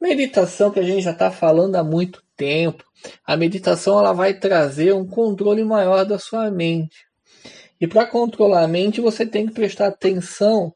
Meditação 0.00 0.70
que 0.70 0.78
a 0.78 0.84
gente 0.84 1.02
já 1.02 1.10
está 1.10 1.30
falando 1.30 1.74
há 1.74 1.82
muito 1.82 2.22
tempo. 2.36 2.84
A 3.26 3.36
meditação 3.36 3.98
ela 3.98 4.12
vai 4.12 4.34
trazer 4.34 4.94
um 4.94 5.04
controle 5.06 5.64
maior 5.64 6.04
da 6.04 6.18
sua 6.18 6.48
mente. 6.50 7.06
E 7.80 7.88
para 7.88 8.06
controlar 8.06 8.62
a 8.62 8.68
mente, 8.68 9.00
você 9.00 9.26
tem 9.26 9.46
que 9.46 9.52
prestar 9.52 9.88
atenção 9.88 10.72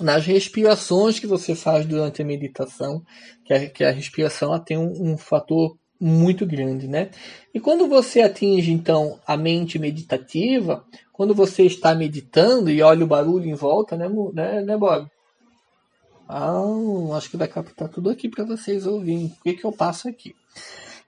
nas 0.00 0.26
respirações 0.26 1.20
que 1.20 1.26
você 1.28 1.54
faz 1.54 1.86
durante 1.86 2.22
a 2.22 2.24
meditação, 2.24 3.02
que 3.44 3.54
a, 3.54 3.70
que 3.70 3.84
a 3.84 3.90
respiração 3.92 4.48
ela 4.48 4.58
tem 4.58 4.76
um, 4.76 5.12
um 5.12 5.16
fator 5.16 5.76
muito 6.02 6.44
grande, 6.44 6.88
né? 6.88 7.10
E 7.54 7.60
quando 7.60 7.86
você 7.86 8.22
atinge 8.22 8.72
então 8.72 9.20
a 9.24 9.36
mente 9.36 9.78
meditativa, 9.78 10.84
quando 11.22 11.36
você 11.36 11.62
está 11.62 11.94
meditando 11.94 12.68
e 12.68 12.82
olha 12.82 13.04
o 13.04 13.06
barulho 13.06 13.48
em 13.48 13.54
volta, 13.54 13.96
né, 13.96 14.08
né, 14.34 14.60
né 14.60 14.76
Bob? 14.76 15.08
Ah, 16.28 17.16
acho 17.16 17.30
que 17.30 17.36
vai 17.36 17.46
captar 17.46 17.88
tudo 17.88 18.10
aqui 18.10 18.28
para 18.28 18.42
vocês 18.42 18.88
ouvirem. 18.88 19.26
O 19.26 19.42
que, 19.44 19.52
que 19.52 19.64
eu 19.64 19.70
passo 19.70 20.08
aqui? 20.08 20.34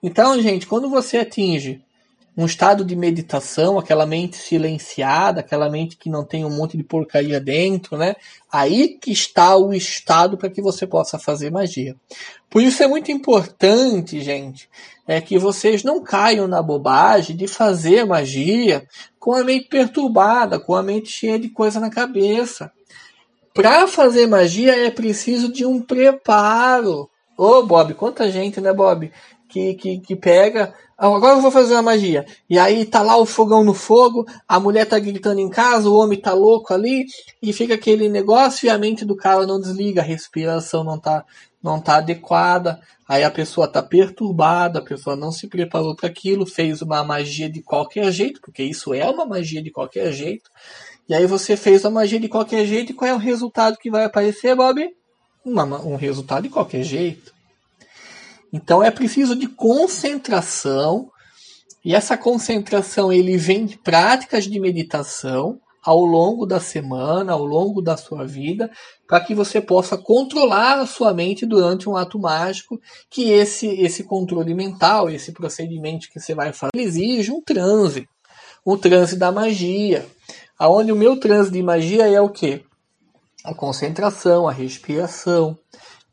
Então, 0.01 0.41
gente, 0.41 0.67
quando 0.67 0.89
você 0.89 1.17
atinge 1.17 1.83
um 2.37 2.45
estado 2.45 2.83
de 2.83 2.95
meditação, 2.95 3.79
aquela 3.79 4.05
mente 4.05 4.35
silenciada, 4.35 5.39
aquela 5.39 5.69
mente 5.69 5.95
que 5.95 6.09
não 6.09 6.25
tem 6.25 6.43
um 6.43 6.49
monte 6.49 6.75
de 6.75 6.83
porcaria 6.83 7.39
dentro, 7.39 7.97
né? 7.97 8.15
Aí 8.51 8.97
que 8.99 9.11
está 9.11 9.55
o 9.55 9.73
estado 9.73 10.37
para 10.37 10.49
que 10.49 10.61
você 10.61 10.85
possa 10.85 11.17
fazer 11.17 11.49
magia. 11.49 11.95
Por 12.49 12.61
isso 12.61 12.83
é 12.83 12.87
muito 12.87 13.11
importante, 13.11 14.21
gente, 14.21 14.69
é 15.07 15.21
que 15.21 15.37
vocês 15.37 15.83
não 15.83 16.03
caiam 16.03 16.47
na 16.47 16.61
bobagem 16.61 17.35
de 17.35 17.47
fazer 17.47 18.05
magia 18.05 18.85
com 19.19 19.33
a 19.33 19.43
mente 19.43 19.67
perturbada, 19.67 20.59
com 20.59 20.75
a 20.75 20.83
mente 20.83 21.09
cheia 21.09 21.39
de 21.39 21.49
coisa 21.49 21.79
na 21.79 21.89
cabeça. 21.89 22.71
Para 23.53 23.87
fazer 23.87 24.27
magia 24.27 24.75
é 24.75 24.91
preciso 24.91 25.51
de 25.51 25.65
um 25.65 25.81
preparo. 25.81 27.09
Ô, 27.37 27.63
Bob, 27.63 27.93
quanta 27.93 28.29
gente, 28.29 28.59
né, 28.61 28.73
Bob? 28.73 29.11
Que, 29.55 29.73
que, 29.75 29.99
que 29.99 30.15
pega 30.17 30.73
Agora 30.97 31.35
eu 31.35 31.41
vou 31.41 31.51
fazer 31.51 31.73
uma 31.73 31.81
magia. 31.81 32.25
E 32.49 32.57
aí 32.57 32.85
tá 32.85 33.01
lá 33.01 33.17
o 33.17 33.25
fogão 33.25 33.65
no 33.65 33.73
fogo, 33.73 34.25
a 34.47 34.59
mulher 34.59 34.85
tá 34.85 34.97
gritando 34.97 35.41
em 35.41 35.49
casa, 35.49 35.89
o 35.89 35.95
homem 35.95 36.19
tá 36.19 36.33
louco 36.33 36.73
ali, 36.73 37.05
e 37.41 37.51
fica 37.51 37.73
aquele 37.73 38.07
negócio 38.07 38.65
e 38.65 38.69
a 38.69 38.77
mente 38.77 39.03
do 39.03 39.15
cara 39.15 39.45
não 39.45 39.59
desliga, 39.59 39.99
a 39.99 40.05
respiração 40.05 40.85
não 40.85 40.97
tá, 40.97 41.25
não 41.61 41.81
tá 41.81 41.97
adequada, 41.97 42.79
aí 43.05 43.25
a 43.25 43.31
pessoa 43.31 43.67
tá 43.67 43.83
perturbada, 43.83 44.79
a 44.79 44.81
pessoa 44.81 45.17
não 45.17 45.33
se 45.33 45.47
preparou 45.47 45.95
para 45.97 46.07
aquilo, 46.07 46.45
fez 46.45 46.81
uma 46.81 47.03
magia 47.03 47.49
de 47.49 47.61
qualquer 47.61 48.09
jeito, 48.09 48.39
porque 48.39 48.63
isso 48.63 48.93
é 48.93 49.05
uma 49.09 49.25
magia 49.25 49.61
de 49.61 49.71
qualquer 49.71 50.13
jeito. 50.13 50.49
E 51.09 51.13
aí 51.13 51.27
você 51.27 51.57
fez 51.57 51.83
a 51.83 51.89
magia 51.89 52.21
de 52.21 52.29
qualquer 52.29 52.65
jeito, 52.65 52.93
e 52.93 52.95
qual 52.95 53.11
é 53.11 53.13
o 53.13 53.17
resultado 53.17 53.77
que 53.77 53.91
vai 53.91 54.05
aparecer, 54.05 54.55
Bob? 54.55 54.81
Uma, 55.43 55.65
um 55.81 55.97
resultado 55.97 56.43
de 56.43 56.49
qualquer 56.49 56.83
jeito. 56.83 57.34
Então 58.55 58.81
é 58.81 58.89
preciso 58.89 59.35
de 59.35 59.47
concentração, 59.47 61.11
e 61.83 61.93
essa 61.93 62.17
concentração 62.17 63.11
ele 63.11 63.35
vem 63.35 63.65
de 63.65 63.77
práticas 63.77 64.45
de 64.45 64.57
meditação 64.61 65.59
ao 65.83 65.99
longo 65.99 66.45
da 66.45 66.57
semana, 66.57 67.33
ao 67.33 67.43
longo 67.43 67.81
da 67.81 67.97
sua 67.97 68.25
vida, 68.25 68.71
para 69.05 69.19
que 69.19 69.35
você 69.35 69.59
possa 69.59 69.97
controlar 69.97 70.79
a 70.79 70.87
sua 70.87 71.13
mente 71.13 71.45
durante 71.45 71.89
um 71.89 71.97
ato 71.97 72.17
mágico, 72.17 72.79
que 73.09 73.29
esse 73.29 73.67
esse 73.67 74.05
controle 74.05 74.53
mental, 74.53 75.09
esse 75.09 75.33
procedimento 75.33 76.07
que 76.09 76.17
você 76.17 76.33
vai 76.33 76.53
fazer, 76.53 76.71
exige 76.77 77.33
um 77.33 77.41
transe, 77.41 78.07
um 78.65 78.77
transe 78.77 79.17
da 79.17 79.33
magia. 79.33 80.05
Aonde 80.57 80.93
o 80.93 80.95
meu 80.95 81.19
transe 81.19 81.51
de 81.51 81.61
magia 81.61 82.07
é 82.07 82.21
o 82.21 82.29
quê? 82.29 82.63
A 83.43 83.53
concentração, 83.53 84.47
a 84.47 84.53
respiração, 84.53 85.59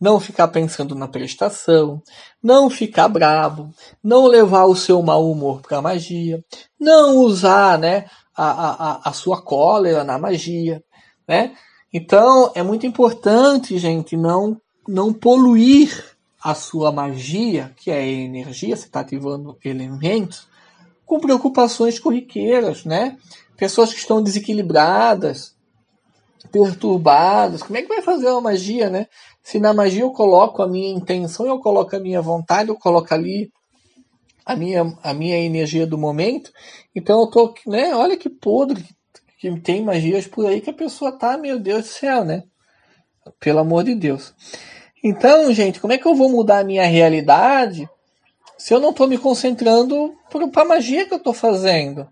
não 0.02 0.18
ficar 0.18 0.48
pensando 0.48 0.96
na 0.96 1.06
prestação, 1.06 2.02
não 2.42 2.68
ficar 2.68 3.06
bravo, 3.06 3.72
não 4.02 4.26
levar 4.26 4.64
o 4.64 4.74
seu 4.74 5.00
mau 5.00 5.30
humor 5.30 5.60
para 5.60 5.78
a 5.78 5.82
magia, 5.82 6.44
não 6.78 7.18
usar 7.18 7.78
né, 7.78 8.06
a, 8.36 8.50
a, 8.50 9.00
a 9.10 9.12
sua 9.12 9.40
cólera 9.40 10.02
na 10.02 10.18
magia. 10.18 10.82
Né? 11.26 11.52
Então 11.92 12.50
é 12.52 12.64
muito 12.64 12.84
importante, 12.84 13.78
gente, 13.78 14.16
não, 14.16 14.60
não 14.88 15.12
poluir 15.12 16.04
a 16.42 16.52
sua 16.52 16.90
magia, 16.90 17.72
que 17.76 17.88
é 17.88 18.04
energia, 18.04 18.74
você 18.74 18.86
está 18.86 18.98
ativando 18.98 19.56
elementos, 19.64 20.48
com 21.06 21.20
preocupações 21.20 22.00
corriqueiras, 22.00 22.84
né? 22.84 23.16
Pessoas 23.56 23.92
que 23.92 24.00
estão 24.00 24.20
desequilibradas, 24.20 25.54
perturbadas, 26.50 27.62
como 27.62 27.76
é 27.76 27.82
que 27.82 27.88
vai 27.88 28.02
fazer 28.02 28.28
uma 28.28 28.40
magia, 28.40 28.90
né? 28.90 29.06
Se 29.42 29.58
na 29.58 29.72
magia 29.74 30.02
eu 30.02 30.12
coloco 30.12 30.62
a 30.62 30.68
minha 30.68 30.94
intenção, 30.94 31.46
eu 31.46 31.58
coloco 31.58 31.94
a 31.96 32.00
minha 32.00 32.22
vontade, 32.22 32.68
eu 32.68 32.76
coloco 32.76 33.12
ali 33.12 33.50
a 34.44 34.56
minha, 34.56 34.96
a 35.02 35.12
minha 35.12 35.38
energia 35.38 35.86
do 35.86 35.98
momento, 35.98 36.52
então 36.94 37.20
eu 37.20 37.26
tô, 37.26 37.54
né, 37.66 37.94
olha 37.94 38.16
que 38.16 38.28
podre 38.28 38.84
que 39.38 39.60
tem 39.60 39.82
magias 39.82 40.26
por 40.28 40.46
aí 40.46 40.60
que 40.60 40.70
a 40.70 40.74
pessoa 40.74 41.10
tá, 41.10 41.36
meu 41.36 41.58
Deus 41.58 41.82
do 41.82 41.88
céu, 41.88 42.24
né? 42.24 42.44
Pelo 43.40 43.58
amor 43.58 43.82
de 43.82 43.94
Deus. 43.94 44.32
Então, 45.02 45.52
gente, 45.52 45.80
como 45.80 45.92
é 45.92 45.98
que 45.98 46.06
eu 46.06 46.14
vou 46.14 46.28
mudar 46.28 46.60
a 46.60 46.64
minha 46.64 46.86
realidade 46.86 47.88
se 48.56 48.72
eu 48.72 48.78
não 48.78 48.90
estou 48.90 49.08
me 49.08 49.18
concentrando 49.18 50.14
para 50.52 50.62
a 50.62 50.64
magia 50.64 51.06
que 51.06 51.12
eu 51.12 51.18
estou 51.18 51.34
fazendo? 51.34 52.06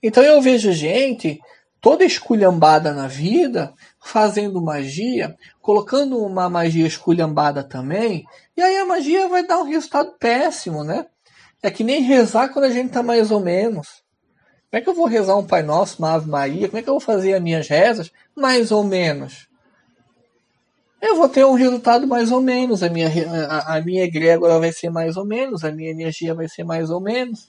Então 0.00 0.22
eu 0.22 0.40
vejo 0.40 0.70
gente 0.70 1.40
toda 1.86 2.04
esculhambada 2.04 2.92
na 2.92 3.06
vida, 3.06 3.72
fazendo 4.00 4.60
magia, 4.60 5.36
colocando 5.62 6.18
uma 6.18 6.50
magia 6.50 6.84
esculhambada 6.84 7.62
também, 7.62 8.26
e 8.56 8.60
aí 8.60 8.76
a 8.78 8.84
magia 8.84 9.28
vai 9.28 9.46
dar 9.46 9.60
um 9.60 9.62
resultado 9.62 10.10
péssimo, 10.18 10.82
né? 10.82 11.06
É 11.62 11.70
que 11.70 11.84
nem 11.84 12.02
rezar 12.02 12.48
quando 12.48 12.64
a 12.64 12.70
gente 12.70 12.90
tá 12.90 13.04
mais 13.04 13.30
ou 13.30 13.38
menos. 13.38 14.02
Como 14.68 14.72
é 14.72 14.80
que 14.80 14.88
eu 14.88 14.94
vou 14.94 15.06
rezar 15.06 15.36
um 15.36 15.46
Pai 15.46 15.62
Nosso, 15.62 16.00
uma 16.00 16.14
Ave 16.14 16.28
Maria? 16.28 16.66
Como 16.66 16.80
é 16.80 16.82
que 16.82 16.88
eu 16.88 16.94
vou 16.94 17.00
fazer 17.00 17.34
as 17.34 17.40
minhas 17.40 17.68
rezas? 17.68 18.10
Mais 18.34 18.72
ou 18.72 18.82
menos. 18.82 19.46
Eu 21.00 21.14
vou 21.14 21.28
ter 21.28 21.46
um 21.46 21.54
resultado 21.54 22.04
mais 22.04 22.32
ou 22.32 22.40
menos. 22.40 22.82
A 22.82 22.88
minha, 22.88 23.08
a, 23.48 23.76
a 23.76 23.80
minha 23.80 24.02
egrégora 24.02 24.58
vai 24.58 24.72
ser 24.72 24.90
mais 24.90 25.16
ou 25.16 25.24
menos. 25.24 25.62
A 25.62 25.70
minha 25.70 25.92
energia 25.92 26.34
vai 26.34 26.48
ser 26.48 26.64
mais 26.64 26.90
ou 26.90 27.00
menos. 27.00 27.46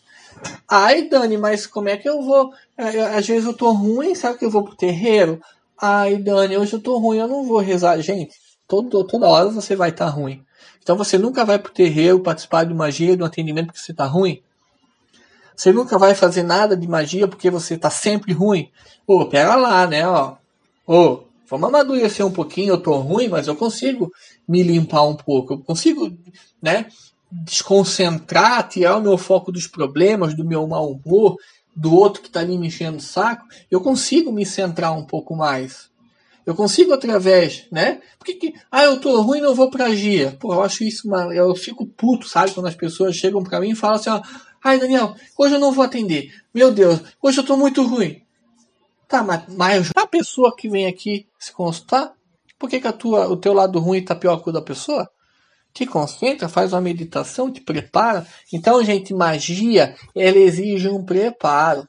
Ai, 0.68 1.08
Dani, 1.08 1.38
mas 1.38 1.66
como 1.66 1.90
é 1.90 1.98
que 1.98 2.08
eu 2.08 2.22
vou? 2.22 2.52
É, 2.78 2.98
é, 2.98 3.18
às 3.18 3.28
vezes 3.28 3.46
eu 3.46 3.54
tô 3.54 3.72
ruim, 3.72 4.14
sabe 4.14 4.38
que 4.38 4.46
eu 4.46 4.52
vou 4.52 4.64
pro 4.64 4.76
terreiro? 4.76 5.42
Ai, 5.80 6.18
Dani, 6.18 6.58
hoje 6.58 6.74
eu 6.74 6.82
tô 6.82 6.98
ruim, 6.98 7.18
eu 7.18 7.28
não 7.28 7.46
vou 7.46 7.60
rezar. 7.60 8.00
Gente, 8.02 8.36
todo, 8.68 9.04
toda 9.06 9.28
hora 9.28 9.50
você 9.50 9.76
vai 9.76 9.90
estar 9.90 10.06
tá 10.06 10.12
ruim. 10.12 10.44
Então 10.82 10.98
você 10.98 11.18
nunca 11.18 11.46
vai 11.46 11.60
pro 11.60 11.72
terreiro 11.72 12.20
participar 12.20 12.66
de 12.66 12.74
magia, 12.74 13.16
de 13.16 13.24
um 13.24 13.26
atendimento 13.26 13.68
porque 13.68 13.80
você 13.80 13.94
tá 13.94 14.06
ruim. 14.06 14.42
Você 15.56 15.72
nunca 15.72 15.98
vai 15.98 16.14
fazer 16.14 16.44
nada 16.44 16.78
de 16.78 16.88
magia 16.88 17.28
porque 17.28 17.50
você 17.50 17.78
tá 17.78 17.90
sempre 17.90 18.32
ruim. 18.32 18.70
Ô, 19.06 19.26
pera 19.26 19.56
lá, 19.56 19.88
né, 19.88 20.08
ó. 20.08 20.36
Ô, 20.86 21.24
vamos 21.50 21.70
amadurecer 21.70 22.26
um 22.26 22.32
pouquinho, 22.32 22.74
eu 22.74 22.82
tô 22.82 22.94
ruim, 22.98 23.28
mas 23.28 23.48
eu 23.48 23.56
consigo 23.56 24.12
me 24.48 24.62
limpar 24.64 25.04
um 25.04 25.16
pouco. 25.16 25.54
Eu 25.54 25.60
consigo, 25.60 26.12
né, 26.62 26.86
desconcentrar, 27.44 28.68
tirar 28.68 28.98
o 28.98 29.02
meu 29.02 29.18
foco 29.18 29.52
dos 29.52 29.68
problemas, 29.68 30.36
do 30.36 30.46
meu 30.46 30.68
mau 30.68 30.92
humor, 30.92 31.38
do 31.76 31.94
outro 31.94 32.22
que 32.22 32.28
está 32.28 32.40
ali 32.40 32.58
me 32.58 32.68
enchendo 32.68 32.98
o 32.98 33.02
saco, 33.02 33.46
eu 33.70 33.80
consigo 33.80 34.32
me 34.32 34.46
centrar 34.46 34.98
um 34.98 35.06
pouco 35.06 35.36
mais. 35.36 35.90
Eu 36.46 36.56
consigo 36.56 36.94
através, 36.94 37.68
né? 37.72 38.02
Porque 38.18 38.34
que, 38.34 38.54
ah, 38.72 38.84
eu 38.86 39.00
tô 39.02 39.22
ruim, 39.22 39.42
não 39.42 39.54
vou 39.54 39.70
pra 39.70 39.94
Gia. 39.94 40.32
Pô, 40.32 40.54
eu 40.54 40.64
acho 40.64 40.84
isso 40.84 41.08
uma, 41.08 41.34
eu 41.36 41.54
fico 41.56 41.86
puto, 41.86 42.28
sabe, 42.28 42.52
quando 42.52 42.68
as 42.68 42.76
pessoas 42.76 43.16
chegam 43.16 43.44
para 43.44 43.60
mim 43.60 43.72
e 43.72 43.76
falam 43.76 43.98
assim, 43.98 44.10
ó, 44.10 44.22
ai, 44.64 44.80
Daniel, 44.80 45.14
hoje 45.38 45.56
eu 45.56 45.60
não 45.60 45.74
vou 45.74 45.84
atender. 45.84 46.34
Meu 46.54 46.72
Deus, 46.72 47.02
hoje 47.22 47.40
eu 47.40 47.46
tô 47.46 47.58
muito 47.58 47.84
ruim. 47.84 48.22
Tá, 49.08 49.24
mas, 49.24 49.44
mas 49.50 49.92
a 49.96 50.08
pessoa 50.08 50.56
que 50.56 50.70
vem 50.70 50.88
aqui 50.88 51.28
se 51.38 51.52
consultar, 51.52 52.14
por 52.58 52.70
que, 52.70 52.80
que 52.80 52.88
a 52.88 52.94
tua, 52.94 53.28
o 53.28 53.38
teu 53.38 53.54
lado 53.54 53.80
ruim 53.80 54.04
tá 54.04 54.16
pior 54.16 54.38
que 54.38 54.50
o 54.50 54.54
da 54.54 54.62
pessoa? 54.62 55.10
Te 55.78 55.86
concentra, 55.86 56.50
faz 56.50 56.74
uma 56.74 56.82
meditação, 56.82 57.52
te 57.52 57.62
prepara. 57.62 58.26
Então, 58.52 58.84
gente, 58.84 59.14
magia, 59.14 59.96
ela 60.16 60.38
exige 60.38 60.90
um 60.90 61.06
preparo. 61.06 61.88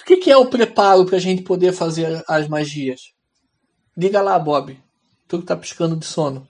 O 0.00 0.04
que, 0.04 0.18
que 0.18 0.30
é 0.30 0.36
o 0.36 0.46
preparo 0.46 1.04
para 1.04 1.16
a 1.16 1.20
gente 1.20 1.42
poder 1.42 1.72
fazer 1.72 2.22
as 2.28 2.46
magias? 2.46 3.12
Diga 3.96 4.22
lá, 4.22 4.38
Bob. 4.38 4.80
Tu 5.26 5.38
que 5.38 5.44
está 5.44 5.56
piscando 5.56 5.96
de 5.96 6.06
sono. 6.06 6.46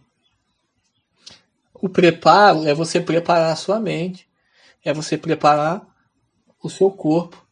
O 1.72 1.88
preparo 1.88 2.66
é 2.66 2.74
você 2.74 3.00
preparar 3.00 3.52
a 3.52 3.56
sua 3.56 3.80
mente, 3.80 4.28
é 4.84 4.92
você 4.92 5.16
preparar 5.16 5.86
o 6.62 6.68
seu 6.68 6.90
corpo. 6.90 7.42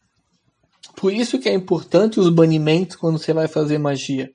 Por 0.95 1.11
isso 1.11 1.39
que 1.39 1.49
é 1.49 1.53
importante 1.53 2.19
os 2.19 2.29
banimentos 2.29 2.95
quando 2.95 3.17
você 3.17 3.33
vai 3.33 3.47
fazer 3.47 3.79
magia. 3.79 4.31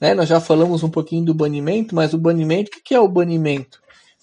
Né? 0.00 0.14
Nós 0.14 0.28
já 0.28 0.40
falamos 0.40 0.82
um 0.82 0.90
pouquinho 0.90 1.24
do 1.24 1.34
banimento, 1.34 1.94
mas 1.94 2.14
o 2.14 2.18
banimento, 2.18 2.70
o 2.70 2.82
que 2.82 2.94
é 2.94 3.00
o 3.00 3.08
banimento? 3.08 3.81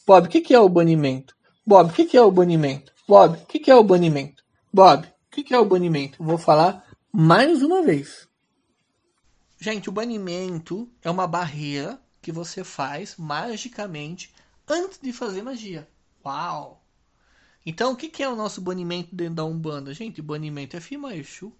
Bob, 0.09 0.25
o 0.25 0.27
que, 0.27 0.41
que 0.41 0.55
é 0.55 0.59
o 0.59 0.67
banimento? 0.67 1.35
Bob, 1.63 1.91
o 1.91 1.93
que, 1.93 2.03
que 2.03 2.17
é 2.17 2.21
o 2.23 2.31
banimento? 2.31 2.91
Bob, 3.07 3.37
o 3.37 3.45
que, 3.45 3.59
que 3.59 3.69
é 3.69 3.75
o 3.75 3.83
banimento? 3.83 4.43
Bob, 4.73 5.05
o 5.05 5.29
que, 5.29 5.43
que 5.43 5.53
é 5.53 5.59
o 5.59 5.65
banimento? 5.65 6.23
Vou 6.23 6.39
falar 6.39 6.83
mais 7.13 7.61
uma 7.61 7.83
vez. 7.83 8.27
Gente, 9.59 9.87
o 9.87 9.91
banimento 9.91 10.89
é 11.03 11.11
uma 11.11 11.27
barreira 11.27 12.01
que 12.23 12.31
você 12.31 12.63
faz 12.63 13.17
magicamente 13.17 14.33
antes 14.67 14.99
de 14.99 15.13
fazer 15.13 15.43
magia. 15.43 15.87
Uau! 16.25 16.83
Então, 17.63 17.91
o 17.91 17.95
que, 17.95 18.09
que 18.09 18.23
é 18.23 18.27
o 18.27 18.35
nosso 18.35 18.61
banimento 18.61 19.15
dentro 19.15 19.35
da 19.35 19.45
Umbanda? 19.45 19.93
Gente, 19.93 20.23
banimento 20.23 20.75
é 20.75 20.81
Fima 20.81 21.15
Exu. 21.15 21.53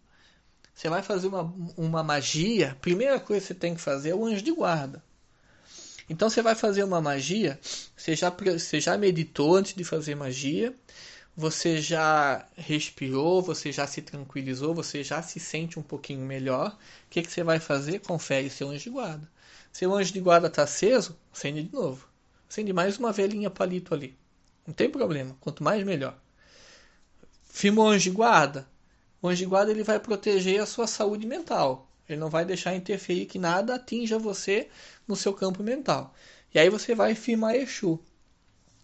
Você 0.74 0.90
vai 0.90 1.04
fazer 1.04 1.28
uma, 1.28 1.54
uma 1.78 2.02
magia, 2.02 2.76
primeira 2.82 3.20
coisa 3.20 3.42
que 3.42 3.48
você 3.50 3.54
tem 3.54 3.76
que 3.76 3.82
fazer 3.82 4.10
é 4.10 4.16
o 4.16 4.26
anjo 4.26 4.42
de 4.42 4.52
guarda. 4.52 5.04
Então 6.10 6.30
você 6.30 6.42
vai 6.42 6.56
fazer 6.56 6.84
uma 6.84 7.00
magia, 7.00 7.60
você 7.96 8.16
já, 8.16 8.30
você 8.32 8.80
já 8.80 8.98
meditou 8.98 9.56
antes 9.56 9.76
de 9.76 9.84
fazer 9.84 10.16
magia, 10.16 10.76
você 11.38 11.80
já 11.80 12.46
respirou, 12.58 13.42
você 13.42 13.72
já 13.72 13.88
se 13.88 14.02
tranquilizou, 14.02 14.74
você 14.74 15.04
já 15.04 15.22
se 15.22 15.40
sente 15.40 15.80
um 15.80 15.84
pouquinho 15.84 16.26
melhor. 16.26 16.72
O 16.72 17.10
que, 17.10 17.22
que 17.22 17.32
você 17.32 17.44
vai 17.44 17.60
fazer? 17.60 18.00
Confere 18.00 18.50
seu 18.50 18.70
anjo 18.70 18.84
de 18.84 18.90
guarda. 18.90 19.30
Seu 19.72 19.94
anjo 19.94 20.12
de 20.12 20.20
guarda 20.20 20.48
está 20.48 20.64
aceso, 20.64 21.18
acende 21.32 21.64
de 21.64 21.74
novo. 21.74 22.08
Acende 22.50 22.74
mais 22.74 22.98
uma 22.98 23.12
velhinha 23.12 23.50
palito 23.50 23.94
ali. 23.94 24.18
Não 24.66 24.74
tem 24.74 24.90
problema, 24.90 25.38
quanto 25.40 25.64
mais 25.64 25.84
melhor. 25.86 26.18
Firma 27.44 27.84
o 27.84 27.88
anjo 27.88 28.04
de 28.04 28.12
guarda. 28.12 28.68
O 29.22 29.28
anjo 29.28 29.38
de 29.40 29.46
guarda 29.46 29.72
ele 29.72 29.84
vai 29.84 30.00
proteger 30.00 30.60
a 30.62 30.66
sua 30.66 30.88
saúde 30.88 31.28
mental. 31.28 31.89
Ele 32.10 32.20
não 32.20 32.30
vai 32.30 32.44
deixar 32.44 32.76
interferir 32.76 33.28
que 33.28 33.38
nada 33.38 33.76
atinja 33.76 34.18
você 34.18 34.68
no 35.08 35.16
seu 35.16 35.32
campo 35.32 35.62
mental. 35.62 36.14
E 36.54 36.58
aí 36.58 36.70
você 36.70 36.96
vai 36.96 37.14
firmar 37.14 37.56
Exu. 37.56 38.00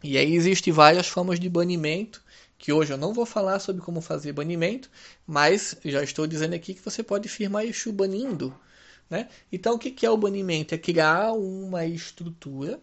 E 0.03 0.17
aí 0.17 0.35
existem 0.35 0.71
várias 0.71 1.07
formas 1.07 1.39
de 1.39 1.49
banimento, 1.49 2.23
que 2.57 2.71
hoje 2.71 2.93
eu 2.93 2.97
não 2.97 3.13
vou 3.13 3.25
falar 3.25 3.59
sobre 3.59 3.81
como 3.81 3.99
fazer 4.01 4.31
banimento, 4.33 4.89
mas 5.25 5.75
já 5.83 6.03
estou 6.03 6.27
dizendo 6.27 6.53
aqui 6.53 6.75
que 6.75 6.81
você 6.81 7.01
pode 7.01 7.27
firmar 7.27 7.65
Exu 7.65 7.91
banindo. 7.91 8.55
Né? 9.09 9.27
Então 9.51 9.75
o 9.75 9.79
que 9.79 10.05
é 10.05 10.09
o 10.09 10.17
banimento? 10.17 10.75
É 10.75 10.77
criar 10.77 11.31
uma 11.33 11.85
estrutura 11.85 12.79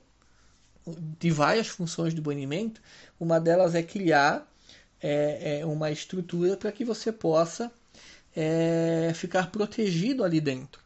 de 0.86 1.30
várias 1.30 1.68
funções 1.68 2.12
do 2.12 2.22
banimento. 2.22 2.80
Uma 3.18 3.38
delas 3.38 3.74
é 3.74 3.82
criar 3.82 4.48
é, 5.00 5.60
é 5.60 5.66
uma 5.66 5.90
estrutura 5.90 6.56
para 6.56 6.72
que 6.72 6.84
você 6.84 7.12
possa 7.12 7.70
é, 8.34 9.12
ficar 9.14 9.50
protegido 9.50 10.24
ali 10.24 10.40
dentro. 10.40 10.82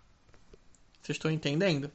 Vocês 1.02 1.16
estão 1.16 1.30
entendendo? 1.30 1.90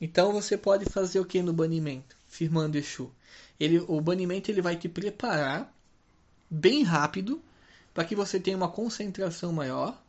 Então 0.00 0.32
você 0.32 0.56
pode 0.56 0.86
fazer 0.86 1.20
o 1.20 1.24
que 1.24 1.42
no 1.42 1.52
banimento? 1.52 2.16
Firmando 2.26 2.76
Exu. 2.78 3.12
Ele, 3.60 3.78
o 3.86 4.00
banimento 4.00 4.50
ele 4.50 4.62
vai 4.62 4.76
te 4.76 4.88
preparar 4.88 5.72
bem 6.50 6.82
rápido 6.82 7.42
para 7.94 8.04
que 8.04 8.16
você 8.16 8.40
tenha 8.40 8.56
uma 8.56 8.68
concentração 8.68 9.52
maior, 9.52 10.02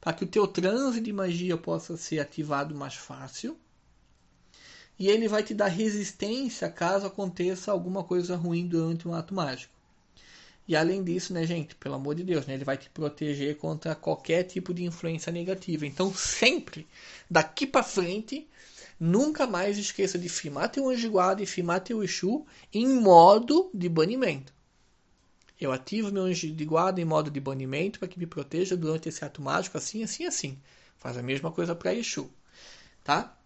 para 0.00 0.12
que 0.12 0.24
o 0.24 0.28
teu 0.28 0.46
transe 0.46 1.00
de 1.00 1.12
magia 1.12 1.56
possa 1.56 1.96
ser 1.96 2.20
ativado 2.20 2.74
mais 2.74 2.94
fácil. 2.94 3.58
E 4.98 5.08
ele 5.08 5.28
vai 5.28 5.42
te 5.42 5.52
dar 5.52 5.66
resistência 5.66 6.70
caso 6.70 7.06
aconteça 7.06 7.70
alguma 7.70 8.02
coisa 8.02 8.36
ruim 8.36 8.66
durante 8.66 9.06
um 9.06 9.12
ato 9.12 9.34
mágico. 9.34 9.75
E 10.68 10.74
além 10.74 11.04
disso, 11.04 11.32
né, 11.32 11.46
gente, 11.46 11.76
pelo 11.76 11.94
amor 11.94 12.14
de 12.14 12.24
Deus, 12.24 12.46
né, 12.46 12.54
ele 12.54 12.64
vai 12.64 12.76
te 12.76 12.90
proteger 12.90 13.56
contra 13.56 13.94
qualquer 13.94 14.42
tipo 14.42 14.74
de 14.74 14.84
influência 14.84 15.30
negativa. 15.30 15.86
Então, 15.86 16.12
sempre, 16.12 16.86
daqui 17.30 17.66
para 17.66 17.84
frente, 17.84 18.48
nunca 18.98 19.46
mais 19.46 19.78
esqueça 19.78 20.18
de 20.18 20.28
firmar 20.28 20.70
teu 20.70 20.88
anjo 20.88 21.10
guarda 21.10 21.42
e 21.42 21.46
firmar 21.46 21.80
teu 21.80 22.02
Exu 22.02 22.44
em 22.72 22.88
modo 22.88 23.70
de 23.72 23.88
banimento. 23.88 24.52
Eu 25.58 25.72
ativo 25.72 26.12
meu 26.12 26.24
anjo 26.24 26.52
de 26.52 26.64
guarda 26.64 27.00
em 27.00 27.04
modo 27.04 27.30
de 27.30 27.40
banimento 27.40 27.98
para 27.98 28.08
que 28.08 28.18
me 28.18 28.26
proteja 28.26 28.76
durante 28.76 29.08
esse 29.08 29.24
ato 29.24 29.40
mágico, 29.40 29.78
assim, 29.78 30.02
assim, 30.02 30.26
assim. 30.26 30.58
Faz 30.98 31.16
a 31.16 31.22
mesma 31.22 31.52
coisa 31.52 31.74
para 31.74 31.94
Exu, 31.94 32.30
tá? 33.04 33.38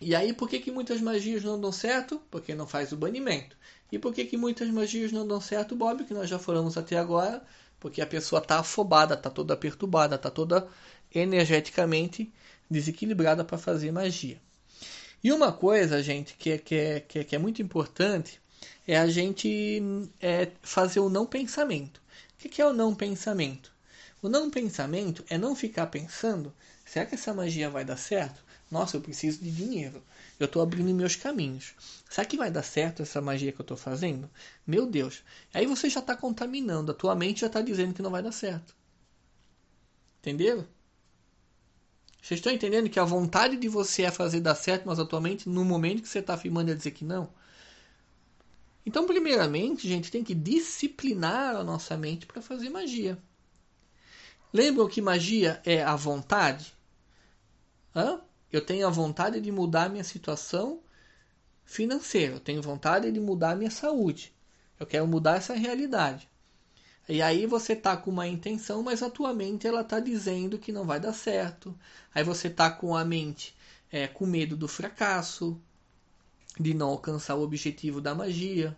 E 0.00 0.14
aí, 0.14 0.32
por 0.32 0.48
que, 0.48 0.60
que 0.60 0.70
muitas 0.70 1.00
magias 1.00 1.42
não 1.44 1.60
dão 1.60 1.72
certo? 1.72 2.20
Porque 2.30 2.54
não 2.54 2.66
faz 2.66 2.92
o 2.92 2.96
banimento. 2.96 3.56
E 3.92 3.98
por 3.98 4.14
que, 4.14 4.24
que 4.24 4.38
muitas 4.38 4.68
magias 4.70 5.12
não 5.12 5.28
dão 5.28 5.38
certo, 5.38 5.76
Bob? 5.76 6.04
Que 6.04 6.14
nós 6.14 6.28
já 6.28 6.38
falamos 6.38 6.78
até 6.78 6.96
agora. 6.96 7.44
Porque 7.78 8.00
a 8.00 8.06
pessoa 8.06 8.40
está 8.40 8.58
afobada, 8.60 9.14
está 9.14 9.28
toda 9.28 9.56
perturbada, 9.56 10.16
está 10.16 10.30
toda 10.30 10.66
energeticamente 11.14 12.32
desequilibrada 12.70 13.44
para 13.44 13.58
fazer 13.58 13.92
magia. 13.92 14.40
E 15.22 15.30
uma 15.30 15.52
coisa, 15.52 16.02
gente, 16.02 16.34
que 16.34 16.52
é, 16.52 16.58
que 16.58 16.74
é, 16.74 17.00
que 17.00 17.18
é, 17.18 17.24
que 17.24 17.36
é 17.36 17.38
muito 17.38 17.60
importante 17.60 18.40
é 18.86 18.96
a 18.96 19.06
gente 19.06 19.82
é, 20.20 20.48
fazer 20.62 21.00
o 21.00 21.08
não 21.08 21.26
pensamento. 21.26 22.00
O 22.32 22.48
que 22.48 22.62
é 22.62 22.66
o 22.66 22.72
não 22.72 22.94
pensamento? 22.94 23.72
O 24.22 24.28
não 24.28 24.50
pensamento 24.50 25.24
é 25.28 25.36
não 25.36 25.54
ficar 25.54 25.86
pensando: 25.88 26.52
será 26.84 27.04
que 27.04 27.14
essa 27.14 27.34
magia 27.34 27.68
vai 27.68 27.84
dar 27.84 27.96
certo? 27.96 28.42
Nossa, 28.72 28.96
eu 28.96 29.02
preciso 29.02 29.38
de 29.38 29.50
dinheiro. 29.50 30.02
Eu 30.40 30.46
estou 30.46 30.62
abrindo 30.62 30.94
meus 30.94 31.14
caminhos. 31.14 31.74
Será 32.08 32.24
que 32.24 32.38
vai 32.38 32.50
dar 32.50 32.62
certo 32.62 33.02
essa 33.02 33.20
magia 33.20 33.52
que 33.52 33.60
eu 33.60 33.64
estou 33.64 33.76
fazendo? 33.76 34.30
Meu 34.66 34.86
Deus. 34.86 35.22
Aí 35.52 35.66
você 35.66 35.90
já 35.90 36.00
está 36.00 36.16
contaminando. 36.16 36.90
A 36.90 36.94
tua 36.94 37.14
mente 37.14 37.42
já 37.42 37.48
está 37.48 37.60
dizendo 37.60 37.92
que 37.92 38.00
não 38.00 38.10
vai 38.10 38.22
dar 38.22 38.32
certo. 38.32 38.74
Entenderam? 40.20 40.66
Vocês 42.22 42.38
estão 42.38 42.50
entendendo 42.50 42.88
que 42.88 42.98
a 42.98 43.04
vontade 43.04 43.58
de 43.58 43.68
você 43.68 44.04
é 44.04 44.10
fazer 44.10 44.40
dar 44.40 44.54
certo, 44.54 44.84
mas 44.86 44.98
atualmente, 44.98 45.50
no 45.50 45.66
momento 45.66 46.00
que 46.00 46.08
você 46.08 46.20
está 46.20 46.32
afirmando, 46.32 46.70
é 46.70 46.74
dizer 46.74 46.92
que 46.92 47.04
não? 47.04 47.28
Então, 48.86 49.06
primeiramente, 49.06 49.86
gente, 49.86 50.10
tem 50.10 50.24
que 50.24 50.34
disciplinar 50.34 51.56
a 51.56 51.62
nossa 51.62 51.94
mente 51.94 52.24
para 52.24 52.40
fazer 52.40 52.70
magia. 52.70 53.18
Lembram 54.50 54.88
que 54.88 55.02
magia 55.02 55.60
é 55.62 55.82
a 55.82 55.94
vontade? 55.94 56.72
Hã? 57.94 58.18
Eu 58.52 58.60
tenho 58.60 58.86
a 58.86 58.90
vontade 58.90 59.40
de 59.40 59.50
mudar 59.50 59.88
minha 59.88 60.04
situação 60.04 60.80
financeira. 61.64 62.34
Eu 62.34 62.40
tenho 62.40 62.60
vontade 62.60 63.10
de 63.10 63.18
mudar 63.18 63.56
minha 63.56 63.70
saúde. 63.70 64.32
Eu 64.78 64.86
quero 64.86 65.06
mudar 65.06 65.36
essa 65.36 65.54
realidade. 65.54 66.28
E 67.08 67.20
aí 67.22 67.46
você 67.46 67.74
tá 67.74 67.96
com 67.96 68.10
uma 68.10 68.28
intenção, 68.28 68.82
mas 68.82 69.02
a 69.02 69.10
tua 69.10 69.32
mente 69.32 69.66
ela 69.66 69.82
tá 69.82 69.98
dizendo 69.98 70.58
que 70.58 70.70
não 70.70 70.84
vai 70.84 71.00
dar 71.00 71.12
certo. 71.12 71.76
Aí 72.14 72.22
você 72.22 72.50
tá 72.50 72.70
com 72.70 72.94
a 72.94 73.04
mente 73.04 73.56
é, 73.90 74.06
com 74.06 74.26
medo 74.26 74.56
do 74.56 74.68
fracasso, 74.68 75.60
de 76.58 76.74
não 76.74 76.90
alcançar 76.90 77.34
o 77.34 77.42
objetivo 77.42 78.00
da 78.00 78.14
magia. 78.14 78.76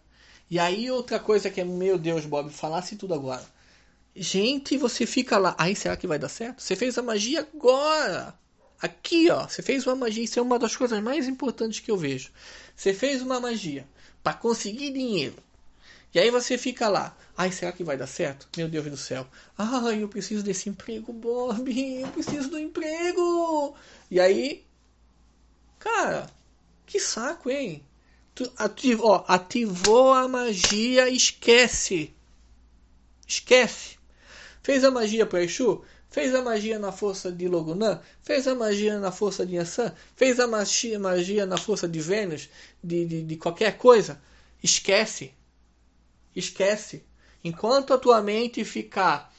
E 0.50 0.58
aí 0.58 0.90
outra 0.90 1.18
coisa 1.18 1.50
que 1.50 1.60
é, 1.60 1.64
meu 1.64 1.98
Deus, 1.98 2.24
Bob, 2.24 2.50
falasse 2.50 2.96
tudo 2.96 3.12
agora. 3.12 3.44
Gente, 4.14 4.76
você 4.76 5.04
fica 5.04 5.36
lá, 5.36 5.54
aí 5.58 5.74
será 5.74 5.96
que 5.96 6.06
vai 6.06 6.18
dar 6.18 6.28
certo? 6.28 6.62
Você 6.62 6.76
fez 6.76 6.96
a 6.96 7.02
magia 7.02 7.40
agora. 7.40 8.38
Aqui, 8.80 9.30
ó, 9.30 9.48
você 9.48 9.62
fez 9.62 9.86
uma 9.86 9.96
magia, 9.96 10.24
isso 10.24 10.38
é 10.38 10.42
uma 10.42 10.58
das 10.58 10.76
coisas 10.76 11.02
mais 11.02 11.26
importantes 11.26 11.80
que 11.80 11.90
eu 11.90 11.96
vejo. 11.96 12.30
Você 12.76 12.92
fez 12.92 13.22
uma 13.22 13.40
magia 13.40 13.86
para 14.22 14.34
conseguir 14.34 14.92
dinheiro. 14.92 15.36
E 16.14 16.18
aí 16.18 16.30
você 16.30 16.56
fica 16.56 16.88
lá. 16.88 17.16
Ai, 17.36 17.50
será 17.50 17.72
que 17.72 17.82
vai 17.82 17.96
dar 17.96 18.06
certo? 18.06 18.48
Meu 18.56 18.68
Deus 18.68 18.86
do 18.86 18.96
céu. 18.96 19.26
Ai, 19.58 20.02
eu 20.02 20.08
preciso 20.08 20.44
desse 20.44 20.68
emprego, 20.68 21.12
Bob. 21.12 22.00
Eu 22.00 22.08
preciso 22.08 22.48
do 22.48 22.58
emprego. 22.58 23.74
E 24.08 24.20
aí, 24.20 24.64
cara, 25.78 26.30
que 26.86 27.00
saco, 27.00 27.50
hein? 27.50 27.84
Tu 28.34 28.50
ativou, 28.56 29.10
ó, 29.10 29.24
ativou 29.26 30.12
a 30.12 30.28
magia, 30.28 31.08
esquece. 31.08 32.14
Esquece. 33.26 33.96
Fez 34.62 34.84
a 34.84 34.90
magia 34.90 35.26
para 35.26 35.42
Exu? 35.42 35.82
Fez 36.14 36.32
a 36.32 36.42
magia 36.42 36.78
na 36.78 36.92
força 36.92 37.32
de 37.32 37.48
Logunã? 37.48 38.00
Fez 38.22 38.46
a 38.46 38.54
magia 38.54 39.00
na 39.00 39.10
força 39.10 39.44
de 39.44 39.56
Yansan? 39.56 39.92
Fez 40.14 40.38
a 40.38 40.46
magia, 40.46 40.96
magia 40.96 41.44
na 41.44 41.56
força 41.56 41.88
de 41.88 42.00
Vênus? 42.00 42.48
De, 42.80 43.04
de, 43.04 43.22
de 43.24 43.36
qualquer 43.36 43.76
coisa? 43.76 44.22
Esquece. 44.62 45.34
Esquece. 46.32 47.02
Enquanto 47.42 47.92
a 47.92 47.98
tua 47.98 48.22
mente 48.22 48.64
ficar 48.64 49.34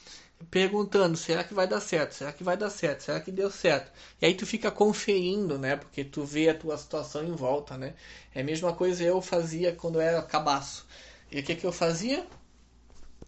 perguntando, 0.50 1.16
será 1.16 1.42
que 1.42 1.54
vai 1.54 1.66
dar 1.66 1.80
certo? 1.80 2.12
Será 2.12 2.30
que 2.30 2.44
vai 2.44 2.58
dar 2.58 2.68
certo? 2.68 3.04
Será 3.04 3.20
que 3.20 3.32
deu 3.32 3.50
certo? 3.50 3.90
E 4.20 4.26
aí 4.26 4.34
tu 4.34 4.44
fica 4.44 4.70
conferindo, 4.70 5.58
né? 5.58 5.76
Porque 5.76 6.04
tu 6.04 6.24
vê 6.24 6.50
a 6.50 6.54
tua 6.54 6.76
situação 6.76 7.24
em 7.24 7.32
volta, 7.34 7.78
né? 7.78 7.94
É 8.34 8.42
a 8.42 8.44
mesma 8.44 8.74
coisa 8.74 9.02
eu 9.02 9.22
fazia 9.22 9.72
quando 9.72 9.98
era 9.98 10.20
cabaço. 10.20 10.86
E 11.32 11.40
o 11.40 11.42
que 11.42 11.54
que 11.54 11.64
eu 11.64 11.72
fazia? 11.72 12.26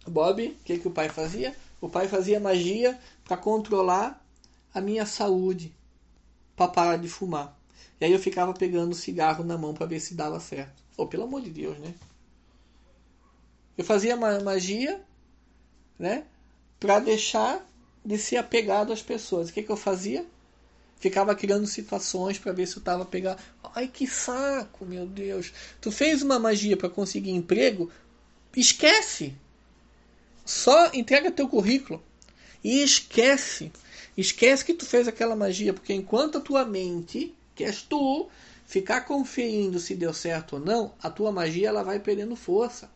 Bob, 0.05 0.49
o 0.49 0.63
que 0.63 0.77
que 0.77 0.87
o 0.87 0.91
pai 0.91 1.09
fazia? 1.09 1.55
O 1.81 1.87
pai 1.87 2.07
fazia 2.07 2.39
magia 2.39 2.99
para 3.29 3.37
controlar 3.37 4.25
a 4.73 4.81
minha 4.81 5.05
saúde, 5.05 5.71
para 6.55 6.67
parar 6.67 6.97
de 6.97 7.07
fumar. 7.07 7.55
E 8.01 8.05
aí 8.05 8.11
eu 8.11 8.17
ficava 8.17 8.55
pegando 8.55 8.95
cigarro 8.95 9.43
na 9.43 9.55
mão 9.55 9.71
para 9.71 9.85
ver 9.85 9.99
se 9.99 10.15
dava 10.15 10.39
certo. 10.39 10.81
Oh, 10.97 11.05
pelo 11.05 11.25
amor 11.25 11.39
de 11.41 11.51
Deus, 11.51 11.77
né? 11.77 11.93
Eu 13.77 13.83
fazia 13.85 14.17
magia, 14.17 14.99
né? 15.99 16.23
Para 16.79 16.99
deixar 16.99 17.63
de 18.03 18.17
ser 18.17 18.37
apegado 18.37 18.91
às 18.91 19.03
pessoas. 19.03 19.49
O 19.49 19.53
que, 19.53 19.61
que 19.61 19.71
eu 19.71 19.77
fazia? 19.77 20.25
Ficava 20.99 21.35
criando 21.35 21.67
situações 21.67 22.39
para 22.39 22.51
ver 22.51 22.65
se 22.65 22.77
eu 22.77 22.83
tava 22.83 23.05
pegando. 23.05 23.39
Ai, 23.75 23.87
que 23.87 24.07
saco, 24.07 24.87
meu 24.87 25.05
Deus. 25.05 25.53
Tu 25.79 25.91
fez 25.91 26.23
uma 26.23 26.39
magia 26.39 26.75
para 26.75 26.89
conseguir 26.89 27.29
emprego? 27.29 27.91
Esquece. 28.55 29.35
Só 30.43 30.91
entrega 30.95 31.29
teu 31.29 31.47
currículo. 31.47 32.03
E 32.63 32.81
esquece. 32.81 33.71
Esquece 34.17 34.65
que 34.65 34.73
tu 34.73 34.85
fez 34.85 35.07
aquela 35.07 35.35
magia, 35.35 35.73
porque 35.73 35.93
enquanto 35.93 36.37
a 36.37 36.41
tua 36.41 36.65
mente, 36.65 37.33
que 37.55 37.63
és 37.63 37.81
tu, 37.81 38.29
ficar 38.65 39.01
conferindo 39.01 39.79
se 39.79 39.95
deu 39.95 40.13
certo 40.13 40.53
ou 40.53 40.59
não, 40.59 40.93
a 41.01 41.09
tua 41.09 41.31
magia 41.31 41.69
ela 41.69 41.83
vai 41.83 41.99
perdendo 41.99 42.35
força. 42.35 42.89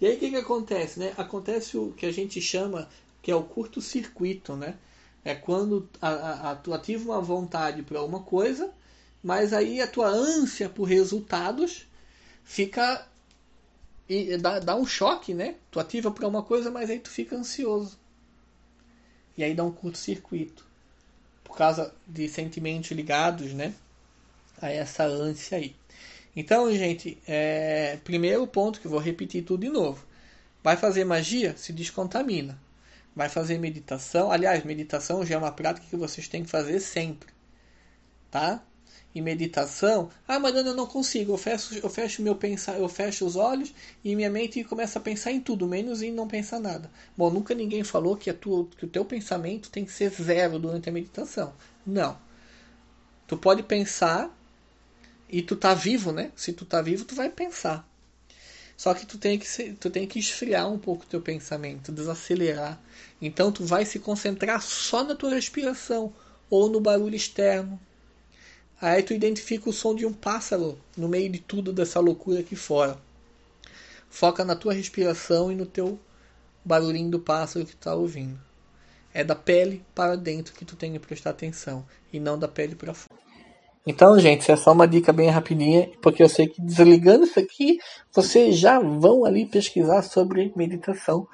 E 0.00 0.06
aí 0.06 0.16
o 0.16 0.18
que, 0.18 0.30
que 0.30 0.36
acontece? 0.36 0.98
Né? 0.98 1.14
Acontece 1.16 1.76
o 1.78 1.92
que 1.92 2.06
a 2.06 2.12
gente 2.12 2.40
chama 2.40 2.88
que 3.22 3.30
é 3.30 3.34
o 3.34 3.42
curto-circuito, 3.42 4.54
né? 4.54 4.76
É 5.24 5.34
quando 5.34 5.88
a, 6.00 6.08
a, 6.08 6.50
a 6.52 6.54
tu 6.56 6.72
ativa 6.72 7.10
uma 7.10 7.20
vontade 7.20 7.82
para 7.82 8.02
uma 8.02 8.20
coisa, 8.20 8.70
mas 9.22 9.52
aí 9.52 9.80
a 9.80 9.86
tua 9.88 10.06
ânsia 10.06 10.68
por 10.68 10.84
resultados 10.84 11.88
fica 12.44 13.08
e 14.08 14.36
dá, 14.36 14.58
dá 14.58 14.76
um 14.76 14.86
choque, 14.86 15.34
né? 15.34 15.56
Tu 15.70 15.80
ativa 15.80 16.10
para 16.10 16.28
uma 16.28 16.42
coisa, 16.42 16.70
mas 16.70 16.88
aí 16.90 16.98
tu 16.98 17.10
fica 17.10 17.36
ansioso. 17.36 17.98
E 19.36 19.42
aí 19.42 19.54
dá 19.54 19.64
um 19.64 19.72
curto-circuito. 19.72 20.64
Por 21.42 21.56
causa 21.56 21.92
de 22.06 22.28
sentimentos 22.28 22.90
ligados, 22.92 23.52
né? 23.52 23.74
A 24.60 24.70
essa 24.70 25.04
ânsia 25.04 25.58
aí. 25.58 25.74
Então, 26.34 26.72
gente, 26.72 27.18
é, 27.26 27.98
primeiro 28.04 28.46
ponto 28.46 28.80
que 28.80 28.86
eu 28.86 28.90
vou 28.90 29.00
repetir 29.00 29.44
tudo 29.44 29.62
de 29.62 29.70
novo. 29.70 30.04
Vai 30.62 30.76
fazer 30.76 31.04
magia? 31.04 31.56
Se 31.56 31.72
descontamina. 31.72 32.58
Vai 33.14 33.28
fazer 33.28 33.58
meditação. 33.58 34.30
Aliás, 34.30 34.64
meditação 34.64 35.24
já 35.24 35.34
é 35.34 35.38
uma 35.38 35.52
prática 35.52 35.86
que 35.88 35.96
vocês 35.96 36.28
têm 36.28 36.44
que 36.44 36.50
fazer 36.50 36.80
sempre. 36.80 37.32
Tá? 38.30 38.62
E 39.16 39.22
meditação, 39.22 40.10
ah, 40.28 40.38
mas 40.38 40.54
eu 40.54 40.74
não 40.74 40.84
consigo. 40.84 41.32
Eu 41.32 41.38
fecho, 41.38 41.74
eu 41.78 41.88
fecho 41.88 42.20
meu 42.20 42.34
pensar, 42.34 42.78
eu 42.78 42.86
fecho 42.86 43.24
os 43.24 43.34
olhos 43.34 43.72
e 44.04 44.14
minha 44.14 44.28
mente 44.28 44.62
começa 44.62 44.98
a 44.98 45.02
pensar 45.02 45.32
em 45.32 45.40
tudo, 45.40 45.66
menos 45.66 46.02
em 46.02 46.12
não 46.12 46.28
pensar 46.28 46.60
nada. 46.60 46.90
Bom, 47.16 47.30
nunca 47.30 47.54
ninguém 47.54 47.82
falou 47.82 48.14
que, 48.14 48.28
a 48.28 48.34
tua, 48.34 48.66
que 48.76 48.84
o 48.84 48.88
teu 48.88 49.06
pensamento 49.06 49.70
tem 49.70 49.86
que 49.86 49.92
ser 49.92 50.10
zero 50.10 50.58
durante 50.58 50.90
a 50.90 50.92
meditação. 50.92 51.54
Não. 51.86 52.18
Tu 53.26 53.38
pode 53.38 53.62
pensar 53.62 54.30
e 55.30 55.40
tu 55.40 55.56
tá 55.56 55.72
vivo, 55.72 56.12
né? 56.12 56.30
Se 56.36 56.52
tu 56.52 56.66
tá 56.66 56.82
vivo, 56.82 57.06
tu 57.06 57.14
vai 57.14 57.30
pensar. 57.30 57.88
Só 58.76 58.92
que 58.92 59.06
tu 59.06 59.16
tem 59.16 59.38
que, 59.38 59.72
tu 59.80 59.88
tem 59.88 60.06
que 60.06 60.18
esfriar 60.18 60.70
um 60.70 60.78
pouco 60.78 61.04
o 61.04 61.08
teu 61.08 61.22
pensamento, 61.22 61.90
desacelerar. 61.90 62.78
Então 63.18 63.50
tu 63.50 63.64
vai 63.64 63.86
se 63.86 63.98
concentrar 63.98 64.60
só 64.60 65.02
na 65.02 65.16
tua 65.16 65.30
respiração 65.30 66.12
ou 66.50 66.68
no 66.68 66.82
barulho 66.82 67.16
externo. 67.16 67.80
Aí 68.80 69.02
tu 69.02 69.14
identifica 69.14 69.70
o 69.70 69.72
som 69.72 69.94
de 69.94 70.04
um 70.04 70.12
pássaro 70.12 70.78
no 70.96 71.08
meio 71.08 71.30
de 71.30 71.38
tudo 71.38 71.72
dessa 71.72 71.98
loucura 71.98 72.40
aqui 72.40 72.54
fora. 72.54 72.98
Foca 74.10 74.44
na 74.44 74.54
tua 74.54 74.72
respiração 74.72 75.50
e 75.50 75.54
no 75.54 75.64
teu 75.64 75.98
barulhinho 76.64 77.10
do 77.10 77.18
pássaro 77.18 77.64
que 77.64 77.72
tu 77.72 77.78
tá 77.78 77.94
ouvindo. 77.94 78.38
É 79.14 79.24
da 79.24 79.34
pele 79.34 79.82
para 79.94 80.16
dentro 80.16 80.52
que 80.52 80.64
tu 80.64 80.76
tem 80.76 80.92
que 80.92 80.98
prestar 80.98 81.30
atenção 81.30 81.86
e 82.12 82.20
não 82.20 82.38
da 82.38 82.48
pele 82.48 82.74
para 82.74 82.92
fora. 82.92 83.18
Então, 83.86 84.18
gente, 84.18 84.50
é 84.50 84.56
só 84.56 84.72
uma 84.72 84.86
dica 84.86 85.12
bem 85.12 85.30
rapidinha, 85.30 85.88
porque 86.02 86.22
eu 86.22 86.28
sei 86.28 86.48
que 86.48 86.60
desligando 86.60 87.24
isso 87.24 87.38
aqui, 87.38 87.78
vocês 88.12 88.58
já 88.58 88.80
vão 88.80 89.24
ali 89.24 89.46
pesquisar 89.46 90.02
sobre 90.02 90.52
meditação, 90.56 91.26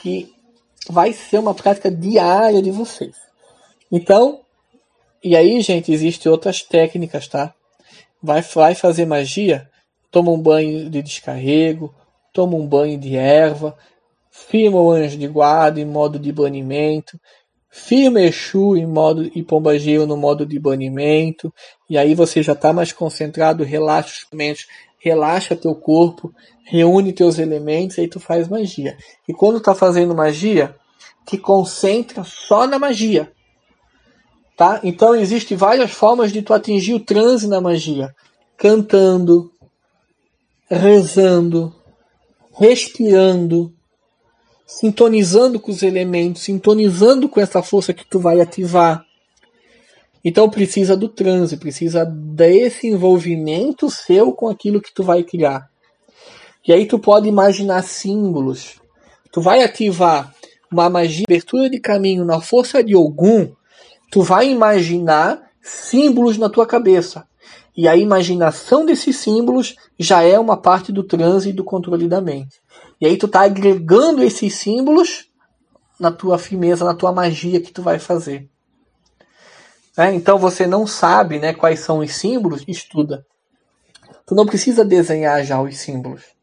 que 0.00 0.32
vai 0.88 1.12
ser 1.12 1.38
uma 1.38 1.52
prática 1.52 1.90
diária 1.90 2.62
de 2.62 2.70
vocês. 2.70 3.16
Então, 3.90 4.45
e 5.26 5.36
aí, 5.36 5.60
gente, 5.60 5.92
existem 5.92 6.30
outras 6.30 6.62
técnicas, 6.62 7.26
tá? 7.26 7.52
Vai, 8.22 8.42
vai 8.42 8.74
fazer 8.74 9.06
magia, 9.06 9.68
toma 10.10 10.30
um 10.30 10.40
banho 10.40 10.88
de 10.88 11.02
descarrego, 11.02 11.92
toma 12.32 12.56
um 12.56 12.66
banho 12.66 12.96
de 12.96 13.16
erva, 13.16 13.76
firma 14.30 14.80
o 14.80 14.90
anjo 14.90 15.18
de 15.18 15.26
guarda 15.26 15.80
em 15.80 15.84
modo 15.84 16.18
de 16.18 16.30
banimento, 16.30 17.18
firma 17.68 18.20
Exu 18.20 18.76
em 18.76 18.86
modo 18.86 19.30
e 19.34 19.42
Pombagira 19.42 20.06
no 20.06 20.16
modo 20.16 20.46
de 20.46 20.58
banimento, 20.58 21.52
e 21.90 21.98
aí 21.98 22.14
você 22.14 22.42
já 22.42 22.52
está 22.52 22.72
mais 22.72 22.92
concentrado, 22.92 23.64
relaxa 23.64 24.22
os 24.22 24.26
momentos, 24.32 24.66
relaxa 24.98 25.56
teu 25.56 25.74
corpo, 25.74 26.32
reúne 26.64 27.12
teus 27.12 27.38
elementos, 27.38 27.98
e 27.98 28.02
aí 28.02 28.08
tu 28.08 28.20
faz 28.20 28.48
magia. 28.48 28.96
E 29.28 29.34
quando 29.34 29.60
tá 29.60 29.74
fazendo 29.74 30.14
magia, 30.14 30.74
te 31.26 31.36
concentra 31.36 32.22
só 32.22 32.66
na 32.66 32.78
magia. 32.78 33.32
Tá? 34.56 34.80
Então 34.82 35.14
existem 35.14 35.56
várias 35.56 35.90
formas 35.90 36.32
de 36.32 36.40
tu 36.40 36.54
atingir 36.54 36.94
o 36.94 37.00
transe 37.00 37.46
na 37.46 37.60
magia. 37.60 38.14
Cantando, 38.56 39.52
rezando, 40.68 41.74
respirando, 42.58 43.72
sintonizando 44.66 45.60
com 45.60 45.70
os 45.70 45.82
elementos, 45.82 46.42
sintonizando 46.42 47.28
com 47.28 47.38
essa 47.38 47.62
força 47.62 47.92
que 47.92 48.06
tu 48.06 48.18
vai 48.18 48.40
ativar. 48.40 49.04
Então 50.24 50.48
precisa 50.48 50.96
do 50.96 51.08
transe, 51.08 51.58
precisa 51.58 52.04
desse 52.04 52.88
envolvimento 52.88 53.90
seu 53.90 54.32
com 54.32 54.48
aquilo 54.48 54.80
que 54.80 54.92
tu 54.92 55.02
vai 55.02 55.22
criar. 55.22 55.70
E 56.66 56.72
aí 56.72 56.86
tu 56.86 56.98
pode 56.98 57.28
imaginar 57.28 57.82
símbolos. 57.84 58.80
Tu 59.30 59.40
vai 59.40 59.62
ativar 59.62 60.34
uma 60.72 60.90
magia, 60.90 61.24
abertura 61.28 61.70
de 61.70 61.78
caminho 61.78 62.24
na 62.24 62.40
força 62.40 62.82
de 62.82 62.96
Ogum, 62.96 63.52
tu 64.10 64.22
vai 64.22 64.50
imaginar 64.50 65.42
símbolos 65.62 66.38
na 66.38 66.48
tua 66.48 66.66
cabeça. 66.66 67.26
E 67.76 67.86
a 67.86 67.96
imaginação 67.96 68.86
desses 68.86 69.16
símbolos 69.16 69.76
já 69.98 70.22
é 70.22 70.38
uma 70.38 70.56
parte 70.56 70.90
do 70.90 71.02
transe 71.02 71.50
e 71.50 71.52
do 71.52 71.64
controle 71.64 72.08
da 72.08 72.20
mente. 72.20 72.60
E 73.00 73.06
aí 73.06 73.16
tu 73.16 73.28
tá 73.28 73.42
agregando 73.42 74.22
esses 74.22 74.54
símbolos 74.54 75.26
na 76.00 76.10
tua 76.10 76.38
firmeza, 76.38 76.84
na 76.84 76.94
tua 76.94 77.12
magia 77.12 77.60
que 77.60 77.72
tu 77.72 77.82
vai 77.82 77.98
fazer. 77.98 78.48
É, 79.96 80.12
então 80.12 80.38
você 80.38 80.66
não 80.66 80.86
sabe 80.86 81.38
né, 81.38 81.54
quais 81.54 81.80
são 81.80 81.98
os 81.98 82.14
símbolos, 82.14 82.64
estuda. 82.68 83.26
Tu 84.26 84.34
não 84.34 84.44
precisa 84.44 84.84
desenhar 84.84 85.44
já 85.44 85.60
os 85.60 85.76
símbolos. 85.78 86.35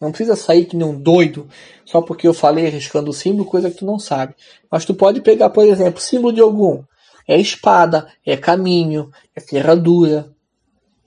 Não 0.00 0.10
precisa 0.10 0.36
sair 0.36 0.66
que 0.66 0.76
nem 0.76 0.86
um 0.86 0.98
doido 0.98 1.48
só 1.84 2.02
porque 2.02 2.26
eu 2.26 2.34
falei 2.34 2.68
riscando 2.68 3.10
o 3.10 3.14
símbolo, 3.14 3.44
coisa 3.44 3.70
que 3.70 3.78
tu 3.78 3.86
não 3.86 3.98
sabe. 3.98 4.34
Mas 4.70 4.84
tu 4.84 4.94
pode 4.94 5.20
pegar, 5.20 5.50
por 5.50 5.64
exemplo, 5.64 6.00
símbolo 6.00 6.32
de 6.32 6.40
algum. 6.40 6.82
É 7.26 7.40
espada, 7.40 8.06
é 8.24 8.36
caminho, 8.36 9.10
é 9.34 9.40
ferradura, 9.40 10.30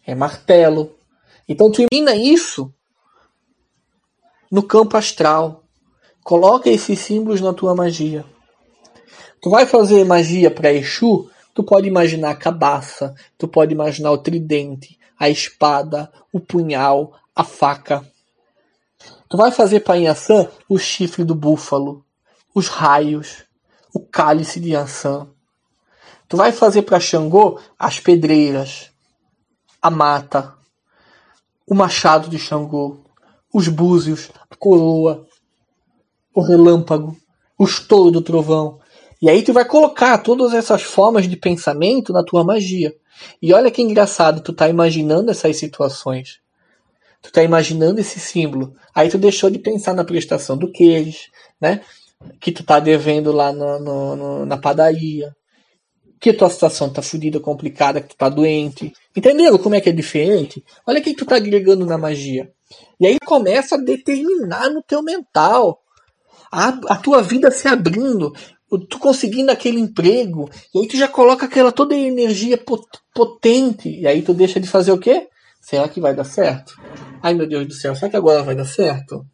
é 0.06 0.15
martelo. 0.15 0.95
Então 1.47 1.71
tu 1.71 1.82
elimina 1.82 2.15
isso 2.15 2.73
no 4.52 4.63
campo 4.63 4.97
astral. 4.97 5.63
Coloca 6.23 6.69
esses 6.69 7.00
símbolos 7.00 7.41
na 7.41 7.54
tua 7.54 7.76
magia. 7.76 8.26
Tu 9.41 9.50
vai 9.50 9.65
fazer 9.65 10.04
magia 10.04 10.50
para 10.50 10.73
Exu, 10.73 11.30
Tu 11.58 11.63
pode 11.63 11.88
imaginar 11.88 12.30
a 12.30 12.36
cabaça, 12.36 13.15
tu 13.36 13.47
pode 13.47 13.73
imaginar 13.73 14.12
o 14.12 14.19
tridente, 14.19 14.95
a 15.19 15.28
espada, 15.28 16.08
o 16.32 16.39
punhal, 16.39 17.15
a 17.36 17.43
faca. 17.43 18.06
Tu 19.30 19.36
vai 19.36 19.52
fazer 19.52 19.82
para 19.82 19.98
Inhaçã 19.98 20.48
o 20.70 20.78
chifre 20.78 21.24
do 21.24 21.36
búfalo, 21.36 22.06
os 22.56 22.68
raios, 22.68 23.44
o 23.94 24.00
cálice 24.00 24.60
de 24.60 24.72
Yansan. 24.72 25.28
Tu 26.30 26.38
vai 26.38 26.52
fazer 26.52 26.84
para 26.84 27.00
Xangô 27.00 27.60
as 27.78 28.00
pedreiras, 28.00 28.92
a 29.82 29.90
mata, 29.90 30.54
o 31.66 31.76
machado 31.76 32.30
de 32.30 32.40
Xangô, 32.40 32.98
os 33.54 33.68
búzios, 33.68 34.30
a 34.50 34.56
coroa, 34.56 35.26
o 36.34 36.42
relâmpago, 36.42 37.18
o 37.58 37.66
estouro 37.66 38.12
do 38.12 38.22
trovão, 38.22 38.80
e 39.22 39.30
aí 39.30 39.42
tu 39.42 39.52
vai 39.52 39.66
colocar 39.66 40.20
todas 40.20 40.54
essas 40.54 40.84
formas 40.84 41.28
de 41.28 41.36
pensamento 41.36 42.13
na 42.13 42.24
tua 42.24 42.44
magia. 42.44 42.96
E 43.42 43.52
olha 43.52 43.72
que 43.72 43.82
engraçado, 43.82 44.42
tu 44.42 44.54
tá 44.54 44.70
imaginando 44.70 45.32
essas 45.32 45.58
situações. 45.58 46.40
Tu 47.21 47.32
tá 47.32 47.43
imaginando 47.43 47.99
esse 47.99 48.19
símbolo. 48.19 48.73
Aí 48.93 49.10
tu 49.10 49.17
deixou 49.17 49.49
de 49.49 49.60
pensar 49.60 49.93
na 49.93 50.03
prestação 50.03 50.58
do 50.58 50.71
queijo, 50.71 51.30
né? 51.60 51.82
Que 52.39 52.51
tu 52.51 52.63
tá 52.63 52.80
devendo 52.80 53.32
lá 53.32 53.51
no, 53.51 53.80
no, 53.80 54.15
no, 54.15 54.45
na 54.45 54.58
padaria. 54.58 55.36
Que 56.19 56.34
tua 56.34 56.49
situação 56.49 56.91
tá 56.91 57.01
fodida, 57.01 57.39
complicada, 57.39 58.01
que 58.01 58.10
tu 58.10 58.17
tá 58.17 58.27
doente. 58.30 58.91
Entenderam 59.15 59.58
como 59.58 59.75
é 59.75 59.82
que 59.82 59.89
é 59.89 59.93
diferente? 59.93 60.63
Olha 60.86 60.99
o 60.99 61.03
que 61.03 61.13
tu 61.13 61.25
tá 61.25 61.36
agregando 61.36 61.86
na 61.86 61.97
magia. 61.97 62.51
E 62.99 63.06
aí 63.06 63.17
começa 63.23 63.75
a 63.75 63.80
determinar 63.80 64.69
no 64.69 64.82
teu 64.82 65.03
mental. 65.03 65.80
A, 66.51 66.69
a 66.88 66.95
tua 66.95 67.21
vida 67.21 67.51
se 67.51 67.67
abrindo 67.67 68.34
tu 68.89 68.99
conseguindo 68.99 69.49
aquele 69.49 69.80
emprego, 69.80 70.49
e 70.75 70.80
aí 70.80 70.88
tu 70.88 70.97
já 70.97 71.08
coloca 71.08 71.45
aquela 71.45 71.71
toda 71.71 71.95
energia 71.95 72.60
potente, 73.13 73.89
e 73.89 74.06
aí 74.06 74.21
tu 74.21 74.34
deixa 74.34 74.60
de 74.60 74.67
fazer 74.67 74.91
o 74.91 74.97
quê? 74.97 75.30
Será 75.62 75.88
que 75.88 76.01
vai 76.01 76.13
dar 76.13 76.25
certo? 76.25 76.75
Ai 77.21 77.34
meu 77.34 77.47
Deus 77.47 77.67
do 77.67 77.73
céu, 77.73 77.95
será 77.95 78.10
que 78.10 78.17
agora 78.17 78.43
vai 78.43 78.56
dar 78.56 78.65
certo? 78.65 79.25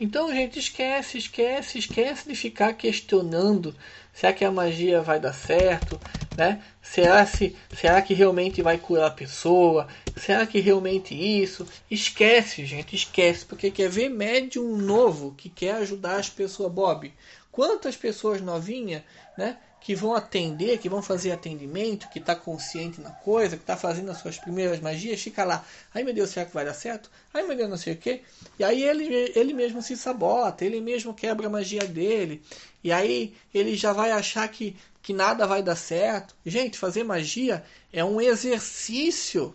Então, 0.00 0.32
gente, 0.32 0.58
esquece, 0.58 1.18
esquece, 1.18 1.78
esquece 1.78 2.28
de 2.28 2.34
ficar 2.34 2.72
questionando 2.74 3.74
será 4.12 4.32
que 4.32 4.44
a 4.44 4.50
magia 4.50 5.00
vai 5.00 5.18
dar 5.18 5.32
certo, 5.32 6.00
né? 6.36 6.62
Será, 6.82 7.24
se, 7.24 7.56
será 7.70 8.02
que 8.02 8.12
realmente 8.12 8.60
vai 8.62 8.78
curar 8.78 9.06
a 9.06 9.10
pessoa? 9.10 9.88
Será 10.14 10.46
que 10.46 10.60
realmente 10.60 11.14
isso? 11.14 11.66
Esquece, 11.90 12.66
gente, 12.66 12.94
esquece, 12.94 13.44
porque 13.46 13.70
quer 13.70 13.88
ver 13.88 14.08
médium 14.08 14.76
novo 14.76 15.34
que 15.36 15.48
quer 15.48 15.76
ajudar 15.76 16.16
as 16.16 16.28
pessoas, 16.28 16.72
Bob. 16.72 17.12
Quantas 17.50 17.96
pessoas 17.96 18.40
novinhas, 18.40 19.02
né? 19.36 19.56
Que 19.84 19.94
vão 19.94 20.14
atender, 20.14 20.78
que 20.78 20.88
vão 20.88 21.02
fazer 21.02 21.32
atendimento, 21.32 22.08
que 22.08 22.18
está 22.18 22.36
consciente 22.36 23.00
na 23.00 23.10
coisa, 23.10 23.56
que 23.56 23.62
está 23.62 23.76
fazendo 23.76 24.10
as 24.10 24.18
suas 24.18 24.38
primeiras 24.38 24.80
magias, 24.80 25.20
fica 25.20 25.44
lá. 25.44 25.64
Ai 25.92 26.02
meu 26.02 26.14
Deus, 26.14 26.30
será 26.30 26.46
que 26.46 26.54
vai 26.54 26.64
dar 26.64 26.74
certo? 26.74 27.10
Ai 27.34 27.42
meu 27.42 27.56
Deus, 27.56 27.68
não 27.68 27.76
sei 27.76 27.94
o 27.94 27.96
quê. 27.96 28.22
E 28.58 28.64
aí 28.64 28.82
ele, 28.82 29.32
ele 29.34 29.52
mesmo 29.52 29.82
se 29.82 29.96
sabota, 29.96 30.64
ele 30.64 30.80
mesmo 30.80 31.12
quebra 31.12 31.46
a 31.46 31.50
magia 31.50 31.84
dele. 31.84 32.42
E 32.82 32.92
aí 32.92 33.34
ele 33.52 33.74
já 33.74 33.92
vai 33.92 34.12
achar 34.12 34.46
que, 34.48 34.76
que 35.02 35.12
nada 35.12 35.46
vai 35.46 35.62
dar 35.62 35.76
certo. 35.76 36.34
Gente, 36.46 36.78
fazer 36.78 37.02
magia 37.04 37.64
é 37.92 38.04
um 38.04 38.20
exercício. 38.20 39.54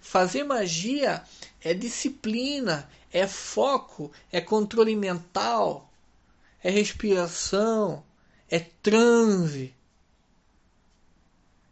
Fazer 0.00 0.44
magia 0.44 1.22
é 1.60 1.74
disciplina, 1.74 2.88
é 3.12 3.26
foco, 3.26 4.12
é 4.30 4.40
controle 4.40 4.94
mental 4.94 5.88
é 6.62 6.70
respiração, 6.70 8.02
é 8.50 8.60
transe. 8.60 9.74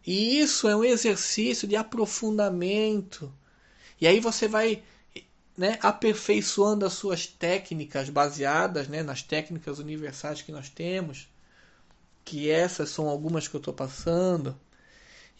E 0.07 0.39
isso 0.41 0.69
é 0.69 0.77
um 0.77 0.85
exercício 0.85 1.67
de 1.67 1.75
aprofundamento. 1.75 3.33
E 4.01 4.07
aí 4.07 4.21
você 4.21 4.47
vai 4.47 4.83
né, 5.57 5.79
aperfeiçoando 5.83 6.85
as 6.85 6.93
suas 6.93 7.27
técnicas 7.27 8.11
baseadas 8.11 8.89
né, 8.89 9.03
nas 9.03 9.23
técnicas 9.23 9.79
universais 9.79 10.43
que 10.43 10.53
nós 10.53 10.69
temos, 10.69 11.29
que 12.25 12.51
essas 12.51 12.91
são 12.91 13.09
algumas 13.09 13.49
que 13.49 13.57
eu 13.57 13.59
estou 13.59 13.75
passando. 13.75 14.57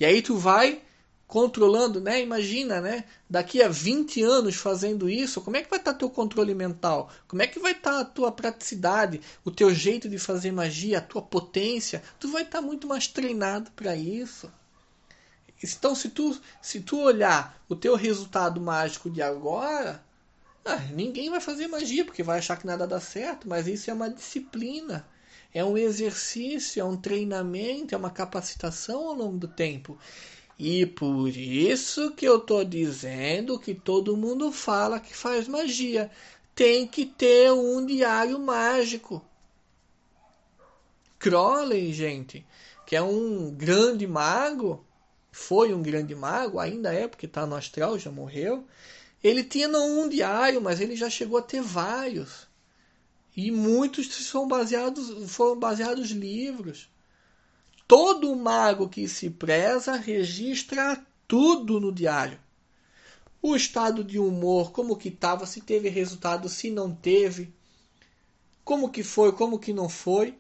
E 0.01 0.05
aí 0.05 0.23
tu 0.23 0.37
vai 0.37 0.83
controlando, 1.27 2.01
né? 2.01 2.23
Imagina, 2.23 2.81
né? 2.81 3.05
Daqui 3.29 3.63
a 3.63 3.69
20 3.69 4.23
anos 4.23 4.57
fazendo 4.57 5.09
isso, 5.09 5.41
como 5.41 5.57
é 5.57 5.63
que 5.63 5.71
vai 5.71 5.79
estar 5.79 5.93
tá 5.93 5.99
teu 5.99 6.09
controle 6.09 6.55
mental? 6.55 7.11
Como 7.27 7.43
é 7.43 7.47
que 7.47 7.59
vai 7.59 7.73
estar 7.73 7.93
tá 7.93 8.01
a 8.01 8.05
tua 8.05 8.31
praticidade, 8.31 9.21
o 9.45 9.51
teu 9.51 9.75
jeito 9.75 10.09
de 10.09 10.19
fazer 10.19 10.53
magia, 10.53 10.99
a 10.99 11.03
tua 11.03 11.23
potência? 11.23 12.03
Tu 12.21 12.31
vai 12.31 12.43
estar 12.43 12.61
tá 12.61 12.67
muito 12.67 12.87
mais 12.87 13.09
treinado 13.09 13.71
para 13.73 13.97
isso. 13.97 14.51
Então, 15.63 15.95
se 15.95 16.11
tu, 16.11 16.39
se 16.61 16.81
tu 16.81 17.01
olhar 17.01 17.59
o 17.69 17.75
teu 17.75 17.97
resultado 17.97 18.61
mágico 18.61 19.11
de 19.11 19.23
agora, 19.23 20.05
ah, 20.65 20.77
ninguém 20.93 21.31
vai 21.31 21.41
fazer 21.41 21.67
magia 21.67 22.05
porque 22.05 22.23
vai 22.23 22.39
achar 22.39 22.57
que 22.57 22.67
nada 22.67 22.87
dá 22.87 23.01
certo, 23.01 23.49
mas 23.49 23.67
isso 23.67 23.91
é 23.91 23.95
uma 23.95 24.11
disciplina, 24.11 25.09
é 25.53 25.65
um 25.65 25.79
exercício, 25.79 26.81
é 26.81 26.85
um 26.85 26.97
treinamento, 26.97 27.95
é 27.95 27.99
uma 27.99 28.11
capacitação 28.11 29.09
ao 29.09 29.15
longo 29.15 29.39
do 29.39 29.49
tempo. 29.49 29.99
E 30.59 30.87
por 30.87 31.29
isso 31.29 32.13
que 32.13 32.25
eu 32.25 32.41
tô 32.41 32.65
dizendo 32.65 33.59
que 33.59 33.75
todo 33.75 34.17
mundo 34.17 34.51
fala 34.51 34.99
que 34.99 35.15
faz 35.15 35.47
magia. 35.47 36.11
Tem 36.55 36.87
que 36.87 37.05
ter 37.05 37.53
um 37.53 37.85
diário 37.85 38.39
mágico. 38.39 39.23
Crowley, 41.19 41.93
gente, 41.93 42.47
que 42.87 42.97
é 42.97 43.03
um 43.03 43.51
grande 43.51 44.07
mago, 44.07 44.85
foi 45.31 45.75
um 45.75 45.83
grande 45.83 46.15
mago, 46.15 46.59
ainda 46.59 46.93
é 46.95 47.07
porque 47.07 47.27
está 47.27 47.47
no 47.47 47.57
astral, 47.57 47.99
já 47.99 48.11
morreu. 48.11 48.65
Ele 49.23 49.45
tinha 49.45 49.69
não 49.69 50.01
um 50.01 50.09
diário, 50.09 50.61
mas 50.63 50.81
ele 50.81 50.97
já 50.97 51.11
chegou 51.11 51.39
a 51.39 51.43
ter 51.43 51.61
vários. 51.61 52.47
E 53.37 53.51
muitos 53.51 54.09
são 54.27 54.49
baseados, 54.49 55.31
foram 55.31 55.59
baseados 55.59 56.11
livros. 56.11 56.89
Todo 57.87 58.35
mago 58.35 58.89
que 58.89 59.07
se 59.09 59.31
preza 59.31 59.95
registra 59.95 61.05
tudo 61.29 61.79
no 61.79 61.93
diário. 61.93 62.39
O 63.41 63.55
estado 63.55 64.03
de 64.03 64.19
humor, 64.19 64.73
como 64.73 64.97
que 64.97 65.09
estava, 65.09 65.47
se 65.47 65.61
teve 65.61 65.89
resultado, 65.89 66.49
se 66.49 66.69
não 66.69 66.93
teve, 66.93 67.53
como 68.65 68.91
que 68.91 69.05
foi, 69.05 69.31
como 69.31 69.59
que 69.59 69.73
não 69.73 69.89
foi. 69.89 70.37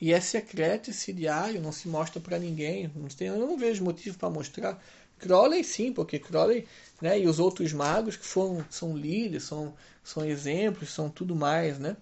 E 0.00 0.12
é 0.12 0.20
secreto 0.20 0.90
esse 0.90 1.12
diário, 1.12 1.60
não 1.60 1.72
se 1.72 1.88
mostra 1.88 2.20
para 2.20 2.38
ninguém. 2.38 2.90
Não 2.94 3.08
tem, 3.08 3.28
eu 3.28 3.38
não 3.38 3.58
vejo 3.58 3.84
motivo 3.84 4.16
para 4.16 4.30
mostrar. 4.30 4.82
Crowley 5.18 5.62
sim, 5.62 5.92
porque 5.92 6.18
Crowley 6.18 6.66
né, 7.02 7.18
e 7.18 7.26
os 7.26 7.38
outros 7.38 7.72
magos 7.74 8.16
que 8.16 8.24
foram, 8.24 8.64
são 8.70 8.96
líderes, 8.96 9.44
são, 9.44 9.74
são 10.02 10.24
exemplos, 10.24 10.90
são 10.90 11.10
tudo 11.10 11.36
mais. 11.36 11.78
Né? 11.78 11.98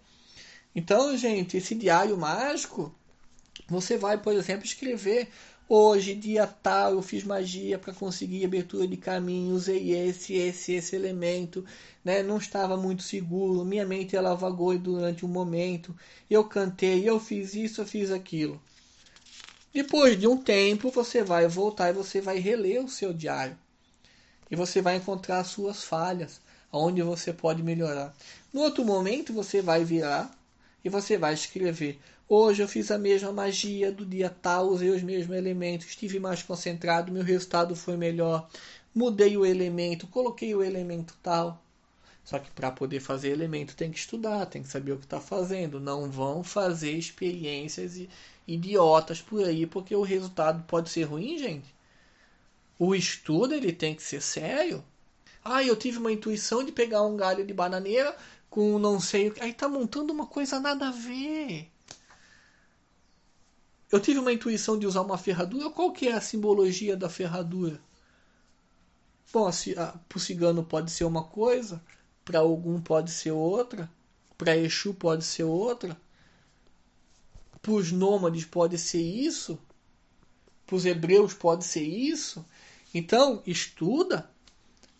Então, 0.74 1.16
gente, 1.16 1.56
esse 1.56 1.74
diário 1.74 2.16
mágico 2.16 2.94
você 3.68 3.96
vai, 3.96 4.18
por 4.18 4.32
exemplo, 4.32 4.64
escrever 4.64 5.28
hoje, 5.68 6.14
dia 6.14 6.46
tal, 6.46 6.92
eu 6.92 7.02
fiz 7.02 7.24
magia 7.24 7.78
para 7.78 7.94
conseguir 7.94 8.44
abertura 8.44 8.86
de 8.86 8.96
caminho, 8.96 9.54
usei 9.54 9.92
esse, 9.92 10.34
esse, 10.34 10.72
esse 10.72 10.94
elemento, 10.94 11.64
né? 12.04 12.22
Não 12.22 12.36
estava 12.36 12.76
muito 12.76 13.02
seguro, 13.02 13.64
minha 13.64 13.86
mente 13.86 14.14
ela 14.14 14.34
vagou 14.34 14.76
durante 14.78 15.24
um 15.24 15.28
momento, 15.28 15.96
eu 16.28 16.44
cantei, 16.44 17.08
eu 17.08 17.18
fiz 17.18 17.54
isso, 17.54 17.80
eu 17.80 17.86
fiz 17.86 18.10
aquilo. 18.10 18.60
Depois 19.72 20.18
de 20.18 20.26
um 20.26 20.36
tempo, 20.36 20.90
você 20.90 21.22
vai 21.22 21.48
voltar 21.48 21.90
e 21.90 21.94
você 21.94 22.20
vai 22.20 22.38
reler 22.38 22.84
o 22.84 22.88
seu 22.88 23.12
diário. 23.12 23.58
E 24.48 24.54
você 24.54 24.80
vai 24.80 24.96
encontrar 24.96 25.40
as 25.40 25.48
suas 25.48 25.82
falhas, 25.82 26.40
onde 26.70 27.02
você 27.02 27.32
pode 27.32 27.62
melhorar. 27.62 28.14
No 28.52 28.60
outro 28.60 28.84
momento, 28.84 29.32
você 29.32 29.60
vai 29.60 29.84
virar 29.84 30.30
e 30.84 30.88
você 30.88 31.18
vai 31.18 31.34
escrever 31.34 31.98
Hoje 32.28 32.62
eu 32.62 32.68
fiz 32.68 32.90
a 32.90 32.96
mesma 32.96 33.30
magia 33.32 33.92
do 33.92 34.04
dia 34.04 34.30
tal, 34.30 34.68
usei 34.68 34.88
os 34.88 35.02
mesmos 35.02 35.36
elementos, 35.36 35.86
estive 35.86 36.18
mais 36.18 36.42
concentrado, 36.42 37.12
meu 37.12 37.22
resultado 37.22 37.76
foi 37.76 37.98
melhor. 37.98 38.48
Mudei 38.94 39.36
o 39.36 39.44
elemento, 39.44 40.06
coloquei 40.06 40.54
o 40.54 40.62
elemento 40.62 41.14
tal. 41.22 41.62
Só 42.24 42.38
que 42.38 42.50
para 42.50 42.70
poder 42.70 43.00
fazer 43.00 43.30
elemento 43.30 43.76
tem 43.76 43.90
que 43.90 43.98
estudar, 43.98 44.46
tem 44.46 44.62
que 44.62 44.68
saber 44.68 44.92
o 44.92 44.98
que 44.98 45.04
está 45.04 45.20
fazendo. 45.20 45.78
Não 45.78 46.10
vão 46.10 46.42
fazer 46.42 46.92
experiências 46.92 48.00
idiotas 48.48 49.20
por 49.20 49.44
aí, 49.44 49.66
porque 49.66 49.94
o 49.94 50.02
resultado 50.02 50.64
pode 50.66 50.88
ser 50.88 51.04
ruim, 51.04 51.36
gente. 51.38 51.74
O 52.78 52.94
estudo 52.94 53.54
ele 53.54 53.72
tem 53.72 53.94
que 53.94 54.02
ser 54.02 54.22
sério. 54.22 54.82
Ah, 55.44 55.62
eu 55.62 55.76
tive 55.76 55.98
uma 55.98 56.12
intuição 56.12 56.64
de 56.64 56.72
pegar 56.72 57.02
um 57.02 57.16
galho 57.16 57.44
de 57.46 57.52
bananeira 57.52 58.16
com 58.48 58.78
não 58.78 58.98
sei 58.98 59.28
o 59.28 59.32
que. 59.34 59.42
Aí 59.42 59.52
tá 59.52 59.68
montando 59.68 60.12
uma 60.12 60.26
coisa 60.26 60.58
nada 60.58 60.88
a 60.88 60.90
ver. 60.90 61.73
Eu 63.94 64.00
tive 64.00 64.18
uma 64.18 64.32
intuição 64.32 64.76
de 64.76 64.88
usar 64.88 65.02
uma 65.02 65.16
ferradura. 65.16 65.70
Qual 65.70 65.92
que 65.92 66.08
é 66.08 66.14
a 66.14 66.20
simbologia 66.20 66.96
da 66.96 67.08
ferradura? 67.08 67.80
Bom, 69.32 69.48
para 70.08 70.16
o 70.16 70.18
cigano 70.18 70.64
pode 70.64 70.90
ser 70.90 71.04
uma 71.04 71.22
coisa, 71.22 71.80
para 72.24 72.40
algum 72.40 72.80
pode 72.80 73.12
ser 73.12 73.30
outra, 73.30 73.88
para 74.36 74.56
Exu 74.56 74.94
pode 74.94 75.22
ser 75.24 75.44
outra, 75.44 75.96
para 77.62 77.70
os 77.70 77.92
nômades 77.92 78.44
pode 78.44 78.78
ser 78.78 79.00
isso, 79.00 79.56
para 80.66 80.74
os 80.74 80.84
hebreus 80.84 81.32
pode 81.32 81.62
ser 81.62 81.84
isso. 81.84 82.44
Então, 82.92 83.44
estuda 83.46 84.28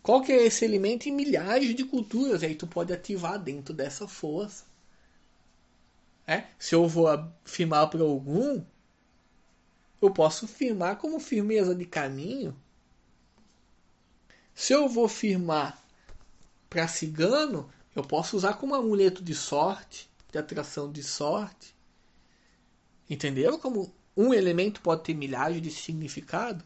qual 0.01 0.21
que 0.21 0.31
é 0.31 0.45
esse 0.45 0.63
elemento 0.63 1.09
em 1.09 1.11
milhares 1.11 1.75
de 1.75 1.83
culturas. 1.83 2.43
Aí 2.43 2.55
tu 2.55 2.65
pode 2.65 2.93
ativar 2.93 3.37
dentro 3.37 3.73
dessa 3.73 4.07
força. 4.07 4.63
É? 6.25 6.45
Se 6.57 6.73
eu 6.73 6.87
vou 6.87 7.09
afirmar 7.09 7.89
para 7.89 8.01
algum, 8.01 8.63
eu 10.01 10.11
posso 10.11 10.47
firmar 10.47 10.97
como 10.97 11.19
firmeza 11.19 11.73
de 11.73 11.85
caminho. 11.85 12.55
Se 14.53 14.73
eu 14.73 14.87
vou 14.87 15.07
firmar 15.07 15.81
para 16.69 16.87
cigano, 16.87 17.69
eu 17.95 18.03
posso 18.03 18.37
usar 18.37 18.53
como 18.53 18.75
amuleto 18.75 19.23
de 19.23 19.33
sorte, 19.33 20.09
de 20.31 20.37
atração 20.37 20.91
de 20.91 21.03
sorte. 21.03 21.75
Entenderam 23.09 23.59
como 23.59 23.93
um 24.15 24.33
elemento 24.33 24.81
pode 24.81 25.03
ter 25.03 25.13
milhares 25.13 25.61
de 25.61 25.69
significado? 25.69 26.63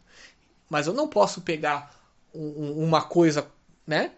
Mas 0.68 0.86
eu 0.86 0.92
não 0.92 1.08
posso 1.08 1.40
pegar 1.40 1.94
um, 2.32 2.84
uma 2.84 3.02
coisa, 3.02 3.50
né? 3.86 4.12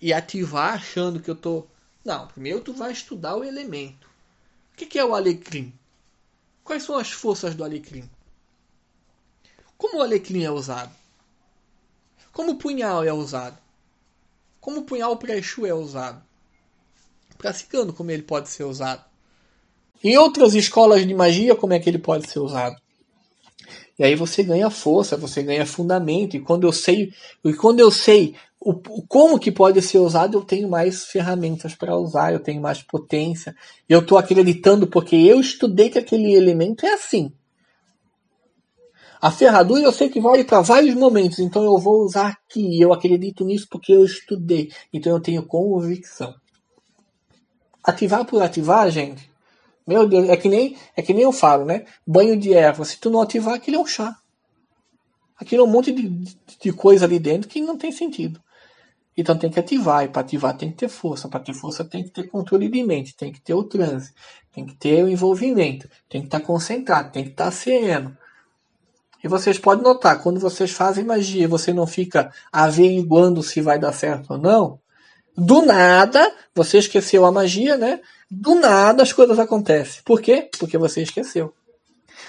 E 0.00 0.12
ativar 0.12 0.74
achando 0.74 1.20
que 1.20 1.30
eu 1.30 1.36
tô. 1.36 1.66
Não, 2.04 2.26
primeiro 2.26 2.60
tu 2.60 2.72
vai 2.72 2.92
estudar 2.92 3.36
o 3.36 3.44
elemento. 3.44 4.10
O 4.72 4.76
que 4.76 4.98
é 4.98 5.04
o 5.04 5.14
alecrim? 5.14 5.72
Quais 6.64 6.82
são 6.82 6.96
as 6.96 7.12
forças 7.12 7.54
do 7.54 7.62
alecrim? 7.62 8.08
Como 9.82 9.98
o 9.98 10.02
alecrim 10.02 10.44
é 10.44 10.50
usado? 10.50 10.92
Como 12.32 12.52
o 12.52 12.54
punhal 12.54 13.02
é 13.02 13.12
usado? 13.12 13.58
Como 14.60 14.78
o 14.78 14.84
punhal 14.84 15.16
pré-chu 15.16 15.66
é 15.66 15.74
usado? 15.74 16.22
Para 17.36 17.52
cigano, 17.52 17.92
como 17.92 18.12
ele 18.12 18.22
pode 18.22 18.48
ser 18.48 18.62
usado? 18.62 19.04
Em 20.02 20.16
outras 20.16 20.54
escolas 20.54 21.04
de 21.04 21.12
magia, 21.12 21.56
como 21.56 21.72
é 21.72 21.80
que 21.80 21.90
ele 21.90 21.98
pode 21.98 22.30
ser 22.30 22.38
usado? 22.38 22.76
E 23.98 24.04
aí 24.04 24.14
você 24.14 24.44
ganha 24.44 24.70
força, 24.70 25.16
você 25.16 25.42
ganha 25.42 25.66
fundamento. 25.66 26.36
E 26.36 26.40
quando 26.40 26.62
eu 26.62 26.72
sei, 26.72 27.12
e 27.44 27.52
quando 27.52 27.80
eu 27.80 27.90
sei 27.90 28.36
o 28.60 28.74
como 29.08 29.36
que 29.36 29.50
pode 29.50 29.82
ser 29.82 29.98
usado, 29.98 30.38
eu 30.38 30.44
tenho 30.44 30.68
mais 30.70 31.06
ferramentas 31.06 31.74
para 31.74 31.96
usar, 31.96 32.32
eu 32.32 32.38
tenho 32.38 32.62
mais 32.62 32.80
potência. 32.80 33.52
Eu 33.88 33.98
estou 33.98 34.16
acreditando 34.16 34.86
porque 34.86 35.16
eu 35.16 35.40
estudei 35.40 35.90
que 35.90 35.98
aquele 35.98 36.32
elemento 36.34 36.86
é 36.86 36.92
assim. 36.92 37.32
A 39.22 39.30
ferradura 39.30 39.82
eu 39.82 39.92
sei 39.92 40.08
que 40.08 40.20
vale 40.20 40.42
para 40.42 40.60
vários 40.62 40.96
momentos, 40.96 41.38
então 41.38 41.62
eu 41.62 41.78
vou 41.78 42.02
usar 42.02 42.26
aqui. 42.26 42.80
Eu 42.80 42.92
acredito 42.92 43.44
nisso 43.44 43.68
porque 43.70 43.92
eu 43.92 44.04
estudei, 44.04 44.72
então 44.92 45.12
eu 45.12 45.20
tenho 45.20 45.46
convicção. 45.46 46.34
Ativar 47.84 48.24
por 48.24 48.42
ativar, 48.42 48.90
gente. 48.90 49.30
Meu 49.86 50.08
Deus, 50.08 50.28
é 50.28 50.36
que 50.36 50.48
nem 50.48 50.76
é 50.96 51.02
que 51.02 51.14
nem 51.14 51.22
eu 51.22 51.30
falo, 51.30 51.64
né? 51.64 51.84
Banho 52.04 52.36
de 52.36 52.52
erva, 52.52 52.84
se 52.84 52.98
tu 52.98 53.10
não 53.10 53.20
ativar, 53.20 53.54
aquilo 53.54 53.76
é 53.76 53.80
um 53.80 53.86
chá. 53.86 54.16
Aquilo 55.36 55.62
é 55.62 55.66
um 55.68 55.70
monte 55.70 55.92
de, 55.92 56.08
de, 56.60 56.72
coisa 56.72 57.04
ali 57.04 57.20
dentro 57.20 57.48
que 57.48 57.60
não 57.60 57.78
tem 57.78 57.92
sentido. 57.92 58.40
Então 59.16 59.38
tem 59.38 59.50
que 59.50 59.60
ativar, 59.60 60.04
e 60.04 60.08
para 60.08 60.22
ativar 60.22 60.56
tem 60.56 60.70
que 60.70 60.78
ter 60.78 60.88
força, 60.88 61.28
para 61.28 61.38
ter 61.38 61.54
força 61.54 61.84
tem 61.84 62.02
que 62.02 62.10
ter 62.10 62.28
controle 62.28 62.68
de 62.68 62.82
mente, 62.82 63.16
tem 63.16 63.32
que 63.32 63.40
ter 63.40 63.54
o 63.54 63.62
transe, 63.62 64.12
tem 64.52 64.66
que 64.66 64.74
ter 64.74 65.04
o 65.04 65.08
envolvimento, 65.08 65.88
tem 66.08 66.22
que 66.22 66.26
estar 66.26 66.40
tá 66.40 66.46
concentrado, 66.46 67.12
tem 67.12 67.22
que 67.22 67.30
estar 67.30 67.44
tá 67.44 67.50
sereno. 67.52 68.16
E 69.22 69.28
vocês 69.28 69.58
podem 69.58 69.84
notar, 69.84 70.20
quando 70.20 70.40
vocês 70.40 70.70
fazem 70.70 71.04
magia, 71.04 71.46
você 71.46 71.72
não 71.72 71.86
fica 71.86 72.32
averiguando 72.52 73.42
se 73.42 73.60
vai 73.60 73.78
dar 73.78 73.92
certo 73.92 74.32
ou 74.32 74.38
não. 74.38 74.80
Do 75.36 75.62
nada, 75.62 76.30
você 76.54 76.78
esqueceu 76.78 77.24
a 77.24 77.32
magia, 77.32 77.76
né? 77.76 78.00
Do 78.30 78.54
nada 78.56 79.02
as 79.02 79.12
coisas 79.12 79.38
acontecem. 79.38 80.02
Por 80.04 80.20
quê? 80.20 80.48
Porque 80.58 80.76
você 80.76 81.02
esqueceu. 81.02 81.54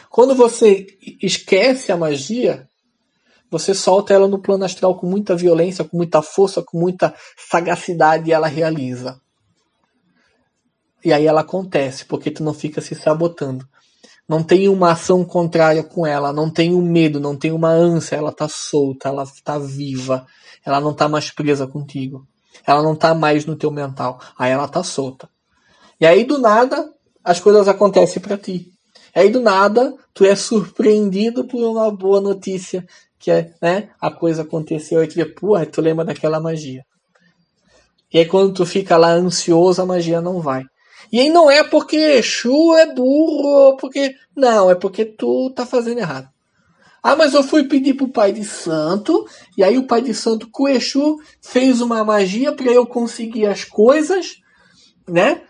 Quando 0.10 0.36
você 0.36 0.86
esquece 1.22 1.92
a 1.92 1.98
magia, 1.98 2.68
você 3.50 3.74
solta 3.74 4.14
ela 4.14 4.28
no 4.28 4.40
plano 4.40 4.64
astral 4.64 4.96
com 4.96 5.08
muita 5.08 5.36
violência, 5.36 5.84
com 5.84 5.98
muita 5.98 6.22
força, 6.22 6.62
com 6.62 6.78
muita 6.80 7.14
sagacidade 7.50 8.30
e 8.30 8.34
ela 8.34 8.48
realiza. 8.48 9.20
E 11.04 11.12
aí 11.12 11.26
ela 11.26 11.42
acontece, 11.42 12.06
porque 12.06 12.32
tu 12.32 12.44
não 12.44 12.54
fica 12.54 12.80
se 12.80 12.96
sabotando. 12.96 13.68
Não 14.28 14.42
tem 14.42 14.70
uma 14.70 14.92
ação 14.92 15.24
contrária 15.26 15.84
com 15.84 16.08
ela, 16.08 16.32
não 16.32 16.50
tem 16.50 16.74
um 16.74 16.82
medo, 16.82 17.20
não 17.20 17.36
tem 17.36 17.52
uma 17.52 17.70
ânsia, 17.70 18.16
ela 18.16 18.32
tá 18.32 18.48
solta, 18.48 19.10
ela 19.10 19.26
tá 19.44 19.58
viva, 19.58 20.26
ela 20.66 20.80
não 20.80 20.94
tá 20.94 21.10
mais 21.10 21.30
presa 21.30 21.68
contigo. 21.68 22.26
Ela 22.66 22.82
não 22.82 22.96
tá 22.96 23.14
mais 23.14 23.46
no 23.46 23.56
teu 23.56 23.72
mental. 23.72 24.20
Aí 24.38 24.52
ela 24.52 24.68
tá 24.68 24.84
solta. 24.84 25.30
E 26.00 26.06
aí 26.06 26.24
do 26.24 26.38
nada 26.38 26.92
as 27.24 27.40
coisas 27.40 27.68
acontecem 27.68 28.22
para 28.22 28.38
ti. 28.38 28.72
Aí 29.16 29.30
do 29.30 29.42
nada 29.42 29.94
tu 30.14 30.26
é 30.26 30.36
surpreendido 30.36 31.46
por 31.46 31.64
uma 31.64 31.92
boa 31.92 32.22
notícia 32.22 32.86
que 33.20 33.32
é, 33.32 33.54
né, 33.62 33.90
a 34.02 34.12
coisa 34.12 34.42
aconteceu 34.42 35.02
e 35.02 35.08
tu 35.08 35.16
vê, 35.16 35.24
porra, 35.26 35.66
tu 35.66 35.80
lembra 35.80 36.04
daquela 36.04 36.42
magia. 36.42 36.84
E 38.14 38.20
aí 38.20 38.26
quando 38.26 38.54
tu 38.54 38.66
fica 38.66 38.98
lá 38.98 39.12
ansioso, 39.12 39.82
a 39.82 39.86
magia 39.86 40.20
não 40.20 40.42
vai. 40.42 40.64
E 41.14 41.20
aí 41.20 41.30
não 41.30 41.50
é 41.50 41.64
porque 41.64 41.96
Exu 41.96 42.74
é 42.76 42.92
burro, 42.92 43.78
porque. 43.78 44.16
Não, 44.36 44.72
é 44.72 44.74
porque 44.74 45.06
tu 45.06 45.52
tá 45.52 45.64
fazendo 45.64 46.00
errado. 46.00 46.28
Ah, 47.04 47.16
mas 47.16 47.36
eu 47.36 47.44
fui 47.44 47.66
pedir 47.66 47.94
pro 47.94 48.08
pai 48.08 48.32
de 48.32 48.44
santo, 48.44 49.28
e 49.56 49.64
aí 49.64 49.78
o 49.78 49.86
pai 49.86 50.02
de 50.02 50.12
santo 50.12 50.50
com 50.50 50.68
Exu 50.68 51.20
fez 51.40 51.82
uma 51.82 52.04
magia 52.04 52.52
para 52.52 52.72
eu 52.72 52.88
conseguir 52.88 53.46
as 53.46 53.64
coisas, 53.64 54.38
né? 55.08 55.44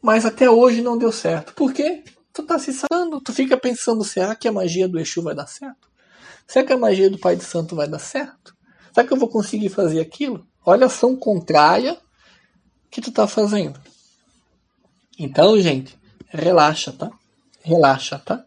Mas 0.00 0.24
até 0.24 0.48
hoje 0.48 0.80
não 0.80 0.96
deu 0.96 1.10
certo. 1.10 1.52
Por 1.54 1.72
quê? 1.72 2.04
Tu 2.32 2.44
tá 2.44 2.56
se 2.56 2.72
sabendo, 2.72 3.20
tu 3.20 3.32
fica 3.32 3.56
pensando, 3.56 4.04
será 4.04 4.36
que 4.36 4.46
a 4.46 4.52
magia 4.52 4.86
do 4.86 5.00
Exu 5.00 5.20
vai 5.20 5.34
dar 5.34 5.48
certo? 5.48 5.90
Será 6.46 6.64
que 6.64 6.72
a 6.72 6.78
magia 6.78 7.10
do 7.10 7.18
Pai 7.18 7.34
de 7.34 7.42
Santo 7.42 7.74
vai 7.74 7.88
dar 7.88 7.98
certo? 7.98 8.54
Será 8.94 9.04
que 9.04 9.12
eu 9.12 9.18
vou 9.18 9.28
conseguir 9.28 9.68
fazer 9.68 10.00
aquilo? 10.00 10.46
Olha 10.64 10.84
a 10.84 10.86
ação 10.86 11.16
contrária 11.16 11.98
que 12.88 13.00
tu 13.00 13.10
tá 13.10 13.26
fazendo. 13.26 13.80
Então, 15.22 15.56
gente, 15.60 15.96
relaxa, 16.28 16.90
tá? 16.90 17.08
Relaxa, 17.62 18.18
tá? 18.18 18.44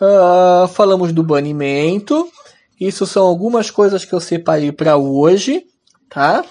Uh, 0.00 0.68
falamos 0.68 1.12
do 1.12 1.24
banimento. 1.24 2.30
Isso 2.80 3.04
são 3.04 3.26
algumas 3.26 3.68
coisas 3.68 4.04
que 4.04 4.12
eu 4.12 4.20
separei 4.20 4.70
para 4.70 4.96
hoje, 4.96 5.66
tá? 6.08 6.44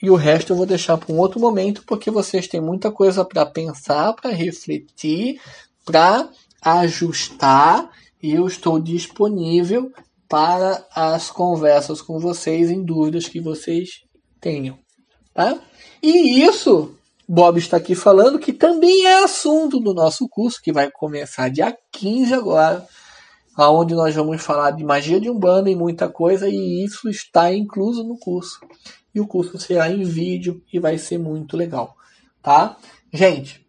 E 0.00 0.08
o 0.08 0.14
resto 0.14 0.54
eu 0.54 0.56
vou 0.56 0.64
deixar 0.64 0.96
para 0.96 1.12
um 1.12 1.18
outro 1.18 1.38
momento, 1.38 1.82
porque 1.86 2.10
vocês 2.10 2.48
têm 2.48 2.62
muita 2.62 2.90
coisa 2.90 3.26
para 3.26 3.44
pensar, 3.44 4.14
para 4.14 4.30
refletir, 4.30 5.38
para 5.84 6.30
ajustar 6.62 7.90
e 8.22 8.32
eu 8.32 8.46
estou 8.46 8.80
disponível 8.80 9.92
para 10.26 10.82
as 10.94 11.30
conversas 11.30 12.00
com 12.00 12.18
vocês 12.18 12.70
em 12.70 12.82
dúvidas 12.82 13.28
que 13.28 13.38
vocês 13.38 14.02
tenham. 14.40 14.78
Tá? 15.34 15.58
E 16.02 16.42
isso, 16.42 16.97
Bob 17.30 17.58
está 17.58 17.76
aqui 17.76 17.94
falando 17.94 18.38
que 18.38 18.54
também 18.54 19.04
é 19.04 19.22
assunto 19.22 19.78
do 19.78 19.92
nosso 19.92 20.26
curso, 20.26 20.62
que 20.62 20.72
vai 20.72 20.90
começar 20.90 21.50
dia 21.50 21.76
15 21.92 22.32
agora, 22.32 22.88
onde 23.58 23.94
nós 23.94 24.14
vamos 24.14 24.42
falar 24.42 24.70
de 24.70 24.82
magia 24.82 25.20
de 25.20 25.28
Umbanda 25.28 25.70
e 25.70 25.76
muita 25.76 26.08
coisa, 26.08 26.48
e 26.48 26.82
isso 26.82 27.06
está 27.06 27.52
incluso 27.52 28.02
no 28.02 28.18
curso. 28.18 28.58
E 29.14 29.20
o 29.20 29.26
curso 29.26 29.58
será 29.58 29.90
em 29.90 30.04
vídeo 30.04 30.62
e 30.72 30.78
vai 30.78 30.96
ser 30.96 31.18
muito 31.18 31.54
legal. 31.54 31.94
Tá? 32.42 32.78
Gente, 33.12 33.66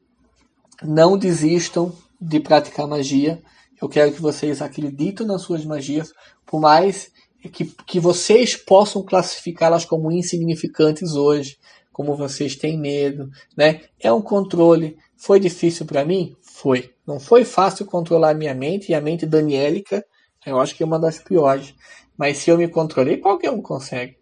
não 0.82 1.18
desistam 1.18 1.92
de 2.22 2.40
praticar 2.40 2.88
magia. 2.88 3.42
Eu 3.82 3.90
quero 3.90 4.14
que 4.14 4.22
vocês 4.22 4.62
acreditem 4.62 5.28
nas 5.28 5.42
suas 5.42 5.66
magias, 5.66 6.14
por 6.46 6.62
mais 6.62 7.12
que, 7.52 7.66
que 7.66 8.00
vocês 8.00 8.56
possam 8.56 9.04
classificá-las 9.04 9.84
como 9.84 10.12
insignificantes 10.14 11.14
hoje, 11.14 11.58
como 11.92 12.16
vocês 12.16 12.56
têm 12.56 12.78
medo, 12.78 13.30
né? 13.56 13.82
É 14.00 14.12
um 14.12 14.22
controle. 14.22 14.98
Foi 15.18 15.40
difícil 15.40 15.86
para 15.86 16.06
mim? 16.06 16.36
Foi. 16.42 16.94
Não 17.06 17.20
foi 17.20 17.44
fácil 17.44 17.86
controlar 17.86 18.32
a 18.32 18.34
minha 18.34 18.54
mente 18.54 18.92
e 18.92 18.96
a 18.96 19.02
mente 19.02 19.26
daniélica, 19.26 20.06
eu 20.46 20.60
acho 20.60 20.76
que 20.76 20.84
é 20.84 20.86
uma 20.86 21.00
das 21.00 21.20
piores. 21.20 21.74
Mas 22.18 22.38
se 22.38 22.50
eu 22.50 22.58
me 22.58 22.68
controlei, 22.68 23.18
qualquer 23.18 23.52
um 23.52 23.62
consegue. 23.62 24.18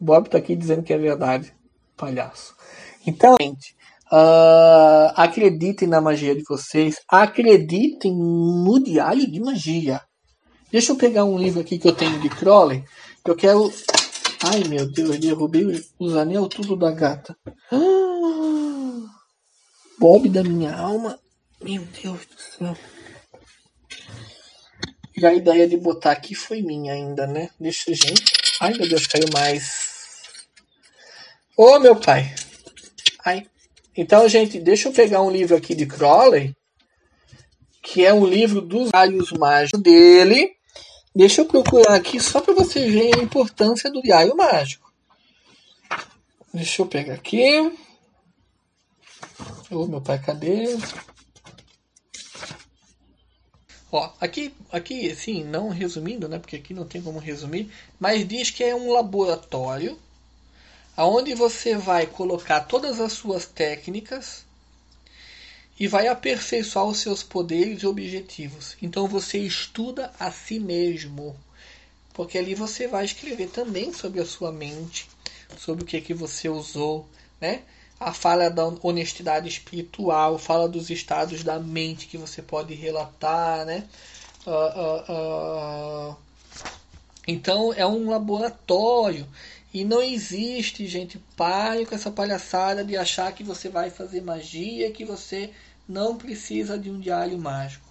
O 0.00 0.04
Bob 0.04 0.28
tá 0.28 0.38
aqui 0.38 0.54
dizendo 0.54 0.82
que 0.82 0.92
é 0.92 0.98
verdade, 0.98 1.52
palhaço. 1.96 2.54
Então, 3.06 3.36
gente, 3.40 3.76
Uh, 4.06 5.10
acreditem 5.16 5.88
na 5.88 6.00
magia 6.00 6.34
de 6.34 6.44
vocês. 6.48 6.96
Acreditem 7.08 8.14
no 8.14 8.78
diário 8.82 9.28
de 9.28 9.40
magia. 9.40 10.00
Deixa 10.70 10.92
eu 10.92 10.96
pegar 10.96 11.24
um 11.24 11.36
livro 11.36 11.60
aqui 11.60 11.76
que 11.78 11.88
eu 11.88 11.92
tenho 11.92 12.20
de 12.20 12.28
Crowley. 12.28 12.84
Eu 13.24 13.34
quero. 13.34 13.72
Ai 14.42 14.64
meu 14.64 14.90
Deus, 14.90 15.18
derrubei 15.18 15.64
os 15.98 16.16
anel 16.16 16.48
tudo 16.48 16.76
da 16.76 16.90
gata. 16.90 17.36
Ah, 17.72 19.06
Bob 19.98 20.28
da 20.28 20.42
minha 20.42 20.74
alma. 20.74 21.18
Meu 21.62 21.82
Deus 22.02 22.20
do 22.26 22.38
céu. 22.38 22.76
E 25.16 25.24
a 25.24 25.32
ideia 25.32 25.66
de 25.66 25.76
botar 25.78 26.12
aqui 26.12 26.34
foi 26.34 26.60
minha 26.60 26.92
ainda, 26.92 27.26
né? 27.26 27.48
Deixa, 27.58 27.94
gente. 27.94 28.32
Ai 28.60 28.74
meu 28.74 28.86
Deus, 28.88 29.06
caiu 29.06 29.26
mais. 29.32 29.86
Ô 31.56 31.76
oh, 31.76 31.78
meu 31.78 31.96
pai. 31.96 32.34
Ai. 33.24 33.46
Então, 33.96 34.28
gente, 34.28 34.60
deixa 34.60 34.88
eu 34.88 34.92
pegar 34.92 35.22
um 35.22 35.30
livro 35.30 35.56
aqui 35.56 35.74
de 35.74 35.86
Crowley, 35.86 36.54
que 37.82 38.04
é 38.04 38.12
um 38.12 38.26
livro 38.26 38.60
dos 38.60 38.90
raios 38.90 39.32
mágicos 39.32 39.80
dele. 39.80 40.55
Deixa 41.16 41.40
eu 41.40 41.46
procurar 41.46 41.94
aqui 41.94 42.20
só 42.20 42.42
para 42.42 42.52
vocês 42.52 42.92
verem 42.92 43.14
a 43.14 43.22
importância 43.22 43.90
do 43.90 44.02
diário 44.02 44.36
mágico. 44.36 44.92
Deixa 46.52 46.82
eu 46.82 46.86
pegar 46.86 47.14
aqui. 47.14 47.72
Ô, 49.70 49.86
meu 49.86 50.02
pai, 50.02 50.18
cadê? 50.18 50.76
Ó, 53.90 54.12
aqui, 54.20 54.54
aqui, 54.70 55.10
assim, 55.10 55.42
não 55.42 55.70
resumindo, 55.70 56.28
né? 56.28 56.38
Porque 56.38 56.56
aqui 56.56 56.74
não 56.74 56.86
tem 56.86 57.00
como 57.00 57.18
resumir, 57.18 57.72
mas 57.98 58.28
diz 58.28 58.50
que 58.50 58.62
é 58.62 58.74
um 58.74 58.92
laboratório 58.92 59.98
aonde 60.94 61.34
você 61.34 61.78
vai 61.78 62.06
colocar 62.06 62.60
todas 62.60 63.00
as 63.00 63.14
suas 63.14 63.46
técnicas 63.46 64.44
e 65.78 65.86
vai 65.86 66.08
aperfeiçoar 66.08 66.86
os 66.86 66.98
seus 66.98 67.22
poderes 67.22 67.82
e 67.82 67.86
objetivos. 67.86 68.76
Então 68.80 69.06
você 69.06 69.38
estuda 69.38 70.12
a 70.18 70.30
si 70.30 70.58
mesmo, 70.58 71.36
porque 72.14 72.38
ali 72.38 72.54
você 72.54 72.88
vai 72.88 73.04
escrever 73.04 73.48
também 73.48 73.92
sobre 73.92 74.20
a 74.20 74.26
sua 74.26 74.50
mente, 74.50 75.08
sobre 75.58 75.84
o 75.84 75.86
que 75.86 76.00
que 76.00 76.14
você 76.14 76.48
usou, 76.48 77.06
né? 77.40 77.62
A 77.98 78.12
fala 78.12 78.50
da 78.50 78.66
honestidade 78.82 79.48
espiritual, 79.48 80.38
fala 80.38 80.68
dos 80.68 80.90
estados 80.90 81.42
da 81.42 81.58
mente 81.58 82.06
que 82.06 82.18
você 82.18 82.42
pode 82.42 82.74
relatar, 82.74 83.64
né? 83.64 83.84
Uh, 84.46 84.50
uh, 84.50 86.12
uh... 86.12 86.16
Então 87.26 87.72
é 87.72 87.86
um 87.86 88.08
laboratório 88.10 89.26
e 89.74 89.84
não 89.84 90.02
existe, 90.02 90.86
gente, 90.86 91.18
pare 91.36 91.84
com 91.84 91.94
essa 91.94 92.10
palhaçada 92.10 92.84
de 92.84 92.96
achar 92.96 93.32
que 93.32 93.42
você 93.42 93.68
vai 93.68 93.90
fazer 93.90 94.22
magia, 94.22 94.90
que 94.90 95.04
você 95.04 95.50
não 95.88 96.16
precisa 96.16 96.78
de 96.78 96.90
um 96.90 96.98
diário 96.98 97.38
mágico. 97.38 97.86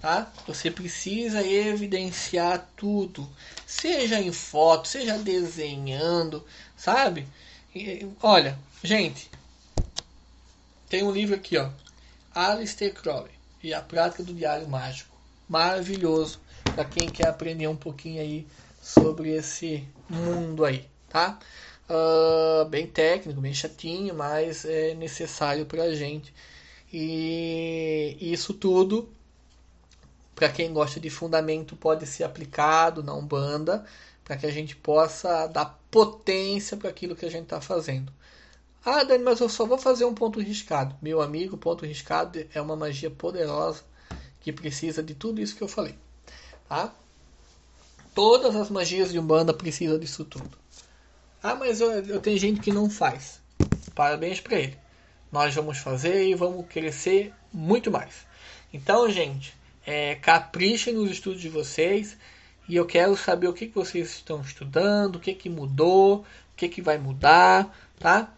Tá? 0.00 0.30
Você 0.46 0.70
precisa 0.70 1.42
evidenciar 1.42 2.68
tudo, 2.76 3.26
seja 3.66 4.20
em 4.20 4.32
foto, 4.32 4.86
seja 4.86 5.16
desenhando, 5.16 6.44
sabe? 6.76 7.26
E, 7.74 8.06
olha, 8.22 8.58
gente, 8.82 9.30
tem 10.88 11.02
um 11.02 11.10
livro 11.10 11.34
aqui, 11.34 11.56
ó, 11.56 11.70
Alistair 12.34 12.92
Crowley 12.92 13.32
e 13.62 13.72
a 13.72 13.80
prática 13.80 14.22
do 14.22 14.34
diário 14.34 14.68
mágico, 14.68 15.16
maravilhoso 15.48 16.38
para 16.64 16.84
quem 16.84 17.08
quer 17.08 17.28
aprender 17.28 17.66
um 17.66 17.76
pouquinho 17.76 18.20
aí 18.20 18.46
sobre 18.82 19.30
esse 19.30 19.88
mundo 20.10 20.66
aí 20.66 20.86
tá? 21.14 21.38
Uh, 21.88 22.64
bem 22.68 22.88
técnico, 22.88 23.40
bem 23.40 23.54
chatinho, 23.54 24.12
mas 24.16 24.64
é 24.64 24.94
necessário 24.94 25.64
para 25.64 25.84
a 25.84 25.94
gente. 25.94 26.34
E 26.96 28.16
isso 28.20 28.54
tudo, 28.54 29.08
para 30.32 30.48
quem 30.48 30.72
gosta 30.72 31.00
de 31.00 31.10
fundamento, 31.10 31.74
pode 31.74 32.06
ser 32.06 32.22
aplicado 32.22 33.02
na 33.02 33.12
Umbanda, 33.12 33.84
para 34.22 34.36
que 34.36 34.46
a 34.46 34.50
gente 34.52 34.76
possa 34.76 35.48
dar 35.48 35.76
potência 35.90 36.76
para 36.76 36.88
aquilo 36.88 37.16
que 37.16 37.26
a 37.26 37.30
gente 37.30 37.42
está 37.42 37.60
fazendo. 37.60 38.12
Ah, 38.84 39.02
Dani, 39.02 39.24
mas 39.24 39.40
eu 39.40 39.48
só 39.48 39.66
vou 39.66 39.76
fazer 39.76 40.04
um 40.04 40.14
ponto 40.14 40.38
riscado. 40.38 40.94
Meu 41.02 41.20
amigo, 41.20 41.56
ponto 41.56 41.84
riscado 41.84 42.46
é 42.54 42.60
uma 42.60 42.76
magia 42.76 43.10
poderosa 43.10 43.82
que 44.40 44.52
precisa 44.52 45.02
de 45.02 45.16
tudo 45.16 45.40
isso 45.40 45.56
que 45.56 45.64
eu 45.64 45.68
falei. 45.68 45.98
Tá? 46.68 46.94
Todas 48.14 48.54
as 48.54 48.70
magias 48.70 49.10
de 49.10 49.18
Umbanda 49.18 49.52
precisam 49.52 49.98
disso 49.98 50.24
tudo. 50.24 50.56
Ah, 51.42 51.56
mas 51.56 51.80
eu, 51.80 51.90
eu 51.90 52.20
tenho 52.20 52.38
gente 52.38 52.60
que 52.60 52.70
não 52.72 52.88
faz. 52.88 53.40
Parabéns 53.96 54.38
para 54.38 54.60
ele. 54.60 54.83
Nós 55.34 55.52
vamos 55.52 55.78
fazer 55.78 56.28
e 56.28 56.34
vamos 56.36 56.64
crescer 56.68 57.34
muito 57.52 57.90
mais. 57.90 58.24
Então, 58.72 59.10
gente, 59.10 59.52
é, 59.84 60.14
caprichem 60.14 60.94
nos 60.94 61.10
estudos 61.10 61.40
de 61.40 61.48
vocês 61.48 62.16
E 62.68 62.76
eu 62.76 62.86
quero 62.86 63.16
saber 63.16 63.48
o 63.48 63.52
que, 63.52 63.66
que 63.66 63.74
vocês 63.74 64.10
estão 64.10 64.40
estudando, 64.40 65.16
o 65.16 65.18
que, 65.18 65.34
que 65.34 65.50
mudou, 65.50 66.18
o 66.18 66.24
que, 66.56 66.68
que 66.68 66.80
vai 66.80 66.98
mudar, 66.98 67.76
tá? 67.98 68.32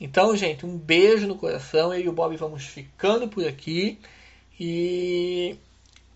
Então, 0.00 0.36
gente, 0.36 0.64
um 0.64 0.78
beijo 0.78 1.26
no 1.26 1.34
coração. 1.34 1.92
Eu 1.92 2.00
e 2.02 2.08
o 2.08 2.12
Bob 2.12 2.36
vamos 2.36 2.64
ficando 2.64 3.26
por 3.26 3.44
aqui. 3.44 3.98
E. 4.60 5.56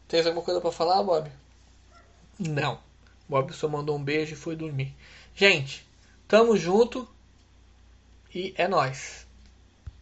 Tem 0.07 0.21
alguma 0.21 0.45
coisa 0.45 0.61
para 0.61 0.71
falar, 0.71 1.03
Bob? 1.03 1.29
Não. 2.39 2.79
Bob 3.29 3.53
só 3.53 3.69
mandou 3.69 3.97
um 3.97 4.05
beijo 4.05 4.35
e 4.35 4.37
foi 4.37 4.55
dormir. 4.55 4.95
Gente, 5.35 5.85
tamo 6.29 6.57
junto 6.57 7.09
e 8.33 8.55
é 8.57 8.69
nós. 8.69 9.22